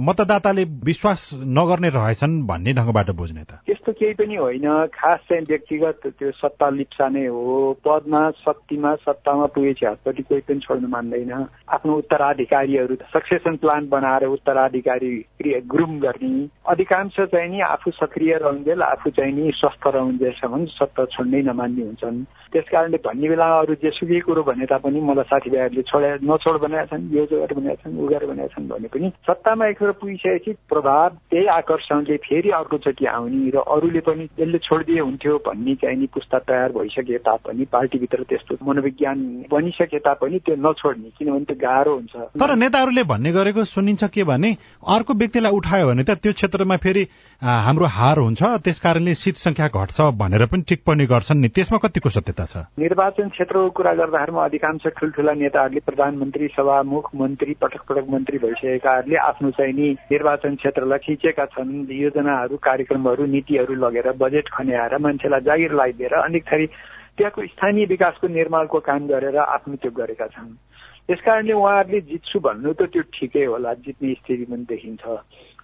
मतदाताले 0.01 0.63
विश्वास 0.63 1.29
नगर्ने 1.35 1.89
रहेछन् 1.89 2.47
भन्ने 2.47 2.73
ढङ्गबाट 2.73 3.09
बुझ्ने 3.11 3.43
त? 3.43 3.51
त्यस्तो 3.65 3.91
केही 3.93 4.13
पनि 4.13 4.35
होइन। 4.35 4.85
खास 4.93 5.19
चाहिँ 5.29 5.45
व्यक्तिगत 5.49 5.99
त्यो 6.19 6.31
सत्ता 6.31 6.69
लिप्सा 6.69 7.07
नै 7.09 7.25
हो। 7.25 7.73
पदमा 7.85 8.31
शक्तिमा 8.31 8.95
सत्तामा 8.95 9.45
पुगेपछि 9.45 9.85
हातपट्टि 9.85 10.23
कोही 10.23 10.41
पनि 10.41 10.59
छोड्नु 10.59 10.87
मान्दैन। 10.87 11.33
आफ्नो 11.69 11.93
उत्तराधिकारीहरू 11.97 12.95
सक्सेसन 12.95 13.55
प्लान 13.57 13.89
बनाएर 13.89 14.25
उत्तराधिकारी 14.25 15.13
ग्रुम 15.65 15.99
गर्ने। 15.99 16.47
अधिकांश 16.69 17.15
चाहिँ 17.19 17.49
नि 17.49 17.59
आफू 17.61 17.91
सक्रिय 17.91 18.33
रहन्जेल 18.37 18.81
आफू 18.81 19.09
चाहिँ 19.09 19.33
नि 19.33 19.51
स्वस्थ 19.55 19.87
रहन्जेलसम्म 19.87 20.65
सत्ता 20.77 21.05
छोड्नै 21.05 21.41
नमान्ने 21.41 21.83
हुन्छन्। 21.83 22.23
त्यस 22.53 22.69
कारणले 22.71 22.97
भन्ने 22.97 23.29
बेला 23.29 23.47
अरू 23.59 23.73
जेसुकै 23.83 24.19
कुरो 24.19 24.43
भने 24.43 24.65
तापनि 24.65 24.99
मलाई 25.07 25.29
साथीभाइहरूले 25.31 25.83
छोडे 25.89 26.09
नछोड 26.23 26.55
भनेका 26.61 26.85
छन् 26.91 27.09
यो 27.15 27.25
जो 27.31 27.45
भनेका 27.47 27.75
छन् 27.83 27.97
उ 27.97 28.07
भनेका 28.07 28.47
छन् 28.53 28.67
भने 28.69 28.87
पनि 28.93 29.09
सत्तामा 29.27 29.67
एकखेर 29.67 29.91
पुगिसकेपछि 30.01 30.51
प्रभाव 30.69 31.09
त्यही 31.31 31.45
आकर्षणले 31.57 32.17
फेरि 32.27 32.49
अर्कोचोटि 32.59 33.05
आउने 33.07 33.49
र 33.55 33.63
अरूले 33.75 33.99
पनि 34.07 34.23
यसले 34.39 34.57
छोडिदिए 34.67 34.99
हुन्थ्यो 34.99 35.37
भन्ने 35.47 35.75
चाहिँ 35.81 35.97
नि 35.97 36.07
पुस्ता 36.13 36.39
तयार 36.47 36.71
भइसके 36.77 37.17
तापनि 37.27 37.65
पार्टीभित्र 37.71 38.23
त्यस्तो 38.29 38.57
मनोविज्ञान 38.67 39.17
बनिसके 39.51 39.99
तापनि 40.07 40.39
त्यो 40.45 40.55
नछोड्ने 40.59 41.09
किनभने 41.17 41.45
त्यो 41.45 41.55
गाह्रो 41.61 41.93
हुन्छ। 41.95 42.15
तर 42.37 42.55
नेताहरूले 42.55 43.03
भन्ने 43.03 43.31
गरेको 43.31 43.63
सुनिन्छ 43.63 44.03
के 44.13 44.23
भने 44.23 44.51
अर्को 44.87 45.13
व्यक्तिलाई 45.13 45.51
उठायो 45.51 45.87
भने 45.87 46.03
त 46.03 46.17
त्यो 46.23 46.33
क्षेत्रमा 46.33 46.77
फेरि 46.77 47.03
हाम्रो 47.41 47.85
हार 47.85 48.17
हुन्छ 48.17 48.43
त्यस 48.65 48.79
कारणले 48.81 49.13
सिट 49.15 49.35
संख्या 49.37 49.67
घट्छ 49.69 50.01
भनेर 50.17 50.45
पनि 50.49 50.61
टिप्पणी 50.69 51.05
गर्छन् 51.05 51.41
नि। 51.41 51.47
त्यसमा 51.53 51.77
कतिको 51.77 52.09
सत्यता 52.09 52.45
छ? 52.49 52.57
निर्वाचन 52.81 53.27
क्षेत्रको 53.29 53.69
कुरा 53.77 53.93
गर्दाखेरिमा 53.93 54.43
अधिकांश 54.43 54.87
ठुल्ठुला 54.97 55.33
नेताहरूले 55.37 55.79
प्रधानमन्त्री 55.85 56.47
सभामुख 56.57 57.09
मन्त्री 57.13 57.53
पटक 57.61 57.81
पटक 57.89 58.09
मन्त्री 58.09 58.37
भइसकेकाहरूले 58.41 59.17
आफ्नो 59.21 59.49
चाहिँ 59.53 59.73
नि 59.73 59.87
निर्वाचन 60.09 60.55
क्षेत्रलाई 60.57 60.99
खिचेका 61.05 61.45
छन्। 61.53 61.85
योजनाहरू 61.93 62.57
कार्यक्रमहरू 62.57 63.25
नीतिहरू 63.29 63.73
लगेर 63.85 64.11
बजेट 64.17 64.49
खन्याएर 64.57 64.97
मान्छेलाई 64.97 65.41
जागिर 65.45 65.71
लगाइदिएर 65.77 66.13
अनेक 66.25 66.43
थरी 66.49 66.65
त्यहाँको 67.21 67.45
स्थानीय 67.53 67.85
विकासको 67.85 68.27
निर्माणको 68.33 68.79
काम 68.81 69.07
गरेर 69.13 69.37
आफ्नो 69.37 69.75
त्यो 69.77 69.91
गरेका 69.93 70.27
छन्। 70.33 70.57
त्यस 71.05 71.21
कारणले 71.21 71.53
उहाँहरूले 71.53 72.01
जित्छु 72.01 72.39
भन्नु 72.41 72.73
त 72.73 72.89
त्यो 72.89 73.01
ठिकै 73.13 73.45
होला 73.45 73.73
जित्ने 73.85 74.13
स्थिति 74.13 74.45
पनि 74.49 74.65
देखिन्छ। 74.73 75.05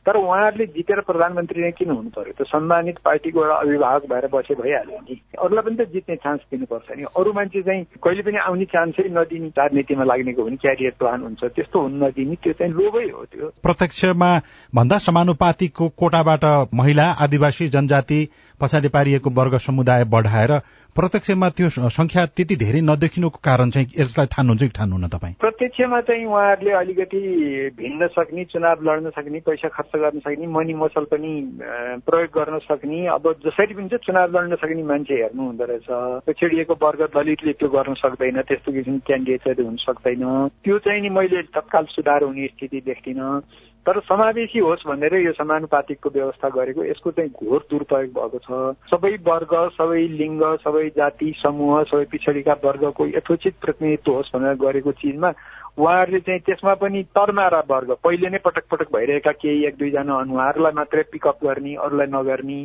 तर 0.05 0.17
उहाँहरूले 0.17 0.65
जितेर 0.65 0.99
प्रधानमन्त्री 0.99 1.61
नै 1.61 1.71
किन 1.71 1.89
हुनु 1.89 2.09
पर्यो। 2.09 2.33
त 2.35 2.47
सम्मानित 2.47 2.97
पार्टीको 3.05 3.39
एउटा 3.39 3.55
अभिभावक 3.55 4.03
भएर 4.03 4.27
बसे 4.33 4.53
भइहाल्यो 4.53 4.99
नि। 4.99 5.15
अरूलाई 5.39 5.63
पनि 5.63 5.75
त 5.75 5.89
जित्ने 5.91 6.15
चान्स 6.15 6.41
दिनुपर्छ 6.51 6.91
नि। 6.97 7.03
अरू 7.17 7.33
मान्छे 7.33 7.61
चाहिँ 7.61 7.83
कहिले 8.03 8.21
पनि 8.21 8.37
आउने 8.37 8.65
चान्सै 8.65 9.07
नदिने 9.09 9.47
राजनीतिमा 9.57 10.03
लाग्नेको 10.03 10.41
हो 10.41 10.47
भने 10.47 10.57
क्यारियर 10.57 10.93
प्लान 10.99 11.21
हुन्छ। 11.21 11.43
त्यस्तो 11.55 11.81
हुन 11.81 12.03
नदिने 12.03 12.35
त्यो 12.35 12.53
चाहिँ 12.53 12.73
लोभै 12.73 13.07
हो 13.09 13.25
त्यो। 13.25 13.47
प्रत्यक्षमा 13.63 14.31
भन्दा 14.75 14.97
समानुपातिको 14.97 15.89
कोटाबाट 15.89 16.43
महिला 16.73 17.07
आदिवासी 17.23 17.67
जनजाति 17.67 18.19
पछाडि 18.61 18.87
पारिएको 18.87 19.29
वर्ग 19.29 19.57
समुदाय 19.57 20.03
बढाएर 20.03 20.51
प्रत्यक्षमा 20.95 21.49
त्यो 21.57 21.69
संख्या 21.89 22.25
त्यति 22.37 22.55
धेरै 22.55 22.81
नदेखिनुको 22.85 23.39
कारण 23.41 23.69
चाहिँ 23.73 23.87
यसलाई 23.97 24.27
ठान्नुहुन्छ 24.29 24.61
कि 24.61 24.77
ठान्नुहुन्न 24.77 25.07
तपाईँ? 25.09 25.33
प्रत्यक्षमा 25.41 25.99
चाहिँ 26.05 26.25
उहाँहरूले 26.25 26.71
अलिकति 26.71 27.21
भिन्न 27.81 28.07
सक्ने 28.13 28.43
चुनाव 28.53 28.77
लड्न 28.85 29.09
सक्ने 29.17 29.39
पैसा 29.41 29.67
खर्च 29.73 29.91
गर्न 29.97 30.19
सक्ने 30.21 30.47
मनी 30.53 30.73
मसल 30.77 31.05
पनि 31.09 31.31
प्रयोग 32.05 32.29
गर्न 32.37 32.59
सक्ने 32.69 32.99
अब 33.09 33.25
जसरी 33.41 33.73
पनि 33.73 33.89
चाहिँ 33.89 34.05
चुनाव 34.05 34.37
लड्न 34.37 34.55
सक्ने 34.61 34.83
मान्छे 34.85 35.13
हेर्नु 35.17 35.43
हुँदो 35.43 35.65
रहेछ। 35.65 35.89
पिछडिएको 36.29 36.73
वर्ग 36.77 37.01
दलितले 37.09 37.53
त्यो 37.57 37.69
गर्न 37.73 37.93
सक्दैन 37.97 38.41
त्यस्तो 38.45 38.69
किसिमको 38.71 39.05
क्यान्डिडेटहरू 39.09 39.65
हुन 39.65 39.75
सक्दैन। 39.89 40.23
त्यो 40.63 40.77
चाहिँ 40.77 41.01
नि 41.01 41.09
मैले 41.09 41.41
तत्काल 41.57 41.85
सुधार 41.89 42.23
हुने 42.23 42.47
स्थिति 42.53 42.79
देख्दिनँ। 42.85 43.41
तर 43.85 43.99
समावेशी 43.99 44.59
होस् 44.59 44.87
भनेर 44.87 45.13
यो 45.15 45.31
समानुपातिकको 45.33 46.09
व्यवस्था 46.09 46.49
गरेको 46.49 46.83
यसको 46.83 47.11
चाहिँ 47.11 47.29
घोर 47.29 47.65
दुरुपयोग 47.69 48.11
भएको 48.11 48.39
छ। 48.39 48.75
सबै 48.87 49.11
वर्ग 49.23 49.53
सबै 49.75 50.01
लिङ्ग 50.13 50.43
सबै 50.63 50.87
जाति 50.89 51.33
समूह 51.37 51.83
सबै 51.83 52.05
पिछडिका 52.05 52.53
वर्गको 52.63 53.07
यथोचित 53.07 53.55
प्रतिनिधित्व 53.61 54.13
होस् 54.13 54.31
भनेर 54.35 54.55
गरेको 54.55 54.91
चिजमा 54.97 55.33
उहाँहरूले 55.77 56.19
चाहिँ 56.19 56.39
त्यसमा 56.39 56.73
पनि 56.75 57.03
तरमारा 57.11 57.63
वर्ग 57.67 57.95
पहिले 58.03 58.29
नै 58.29 58.37
पटक 58.39 58.71
पटक 58.71 58.95
भइरहेका 58.95 59.31
केही 59.35 59.65
एक 59.65 59.75
दुईजना 59.75 60.19
अनुहारलाई 60.19 60.71
मात्रै 60.71 61.03
पिकअप 61.11 61.43
गर्ने 61.43 61.75
अरूलाई 61.83 62.07
नगर्ने 62.09 62.59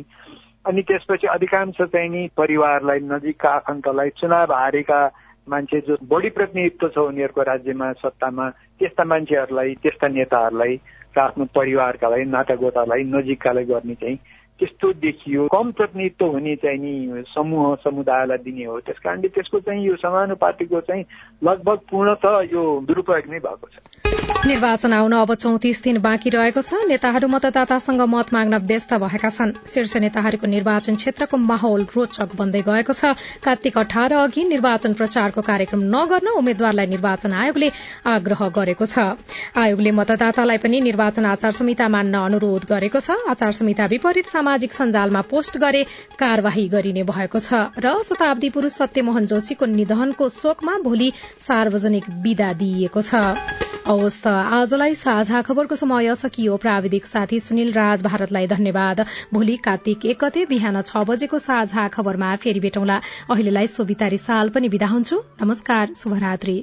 अनि 0.65 0.81
त्यसपछि 0.81 1.27
अधिकांश 1.27 1.81
चाहिँ 1.81 2.09
नि 2.09 2.27
परिवारलाई 2.37 2.99
नजिकका 3.03 3.49
आफन्तलाई 3.51 4.09
चुनाव 4.17 4.53
हारेका 4.53 5.01
मान्छे 5.47 5.79
जो 5.81 5.97
बढी 6.03 6.29
प्रतिनिधित्व 6.29 6.87
छ 6.87 6.97
उनीहरूको 6.97 7.41
राज्यमा 7.41 7.91
सत्तामा 7.93 8.49
त्यस्ता 8.79 9.03
मान्छेहरूलाई 9.03 9.75
त्यस्ता 9.83 10.07
नेताहरूलाई 10.07 10.75
र 11.17 11.19
आफ्नो 11.19 11.45
परिवारकालाई 11.55 12.23
नातागोतालाई 12.25 13.03
नजिककालाई 13.03 13.65
गर्ने 13.65 13.95
चाहिँ 13.95 14.17
त्यस्तो 14.59 14.91
देखियो। 14.93 15.47
कम 15.47 15.71
प्रतिनिधित्व 15.71 16.25
हुने 16.25 16.55
चाहिँ 16.55 16.79
नि 16.79 17.23
समूह 17.31 17.75
समुदायलाई 17.83 18.37
दिने 18.37 18.65
हो। 18.65 18.79
त्यस 18.79 18.99
कारणले 18.99 19.27
त्यसको 19.27 19.59
चाहिँ 19.59 19.85
यो 19.87 19.95
समानुपातिको 19.95 20.81
चाहिँ 20.81 21.03
लगभग 21.43 21.79
पूर्णत 21.89 22.25
यो 22.53 22.63
दुरुपयोग 22.87 23.31
नै 23.31 23.39
भएको 23.39 23.67
छ। 23.67 24.08
निर्वाचन 24.19 24.93
आउन 24.93 25.13
अब 25.13 25.33
चौतिस 25.33 25.81
दिन 25.83 25.97
बाँकी 26.01 26.29
रहेको 26.29 26.61
छ। 26.61 26.73
नेताहरू 26.87 27.27
मतदातासँग 27.27 28.01
मत 28.03 28.33
माग्न 28.33 28.57
व्यस्त 28.65 28.93
भएका 28.95 29.29
छन्। 29.29 29.51
शीर्ष 29.67 29.95
नेताहरूको 29.99 30.47
निर्वाचन 30.47 30.95
क्षेत्रको 30.95 31.37
माहौल 31.37 31.85
रोचक 31.95 32.35
बन्दै 32.35 32.61
गएको 32.61 32.93
छ। 32.93 33.13
कार्तिक 33.43 33.77
अठार 33.77 34.13
अघि 34.15 34.43
निर्वाचन 34.43 34.93
प्रचारको 34.93 35.41
कार्यक्रम 35.41 35.81
नगर्न 35.95 36.27
उम्मेद्वारलाई 36.35 36.87
निर्वाचन 36.87 37.33
आयोगले 37.33 37.71
आग्रह 38.07 38.41
गरेको 38.49 38.85
छ। 38.85 39.19
आयोगले 39.55 39.91
मतदातालाई 39.91 40.57
पनि 40.57 40.81
निर्वाचन 40.81 41.25
आचार 41.25 41.51
संहिता 41.53 41.87
मान्न 41.87 42.15
अनुरोध 42.25 42.65
गरेको 42.65 42.99
छ। 42.99 43.19
आचार 43.29 43.51
संहिता 43.53 43.85
विपरीत 43.87 44.27
सामाजिक 44.27 44.73
सञ्जालमा 44.73 45.21
पोस्ट 45.29 45.57
गरे 45.59 45.83
कार्यवाही 46.17 46.67
गरिने 46.69 47.03
भएको 47.05 47.39
छ 47.39 47.69
र 47.77 47.95
शताब्दी 48.03 48.49
पुरूष 48.49 48.73
सत्यमोहन 48.81 49.25
जोशीको 49.27 49.65
निधनको 49.67 50.29
शोकमा 50.31 50.77
भोलि 50.83 51.11
सार्वजनिक 51.39 52.09
विदा 52.23 52.53
दिइएको 52.55 53.01
छ। 53.03 53.68
हवस् 53.87 54.27
आजलाई 54.27 54.95
साझा 54.95 55.41
खबरको 55.41 55.75
समय 55.75 56.15
सकियो। 56.15 56.57
प्राविधिक 56.57 57.05
साथी 57.05 57.39
सुनिल 57.39 57.71
राज 57.73 58.01
भारतलाई 58.03 58.47
धन्यवाद। 58.47 59.05
भोलि 59.33 59.55
कार्तिक 59.57 60.05
एक 60.05 60.23
गते 60.23 60.45
बिहान 60.45 60.81
छ 60.81 61.03
बजेको 61.09 61.39
साझा 61.39 61.87
खबरमा 61.87 62.35
फेरि 62.35 62.59
भेटौँला। 62.59 63.01
अहिलेलाई 63.29 63.67
सोभितारी 63.67 64.17
साल 64.19 64.49
पनि 64.49 64.67
विदा 64.67 64.87
हुन्छु। 64.87 65.23
नमस्कार 65.41 65.93
शुभरात्री। 65.95 66.57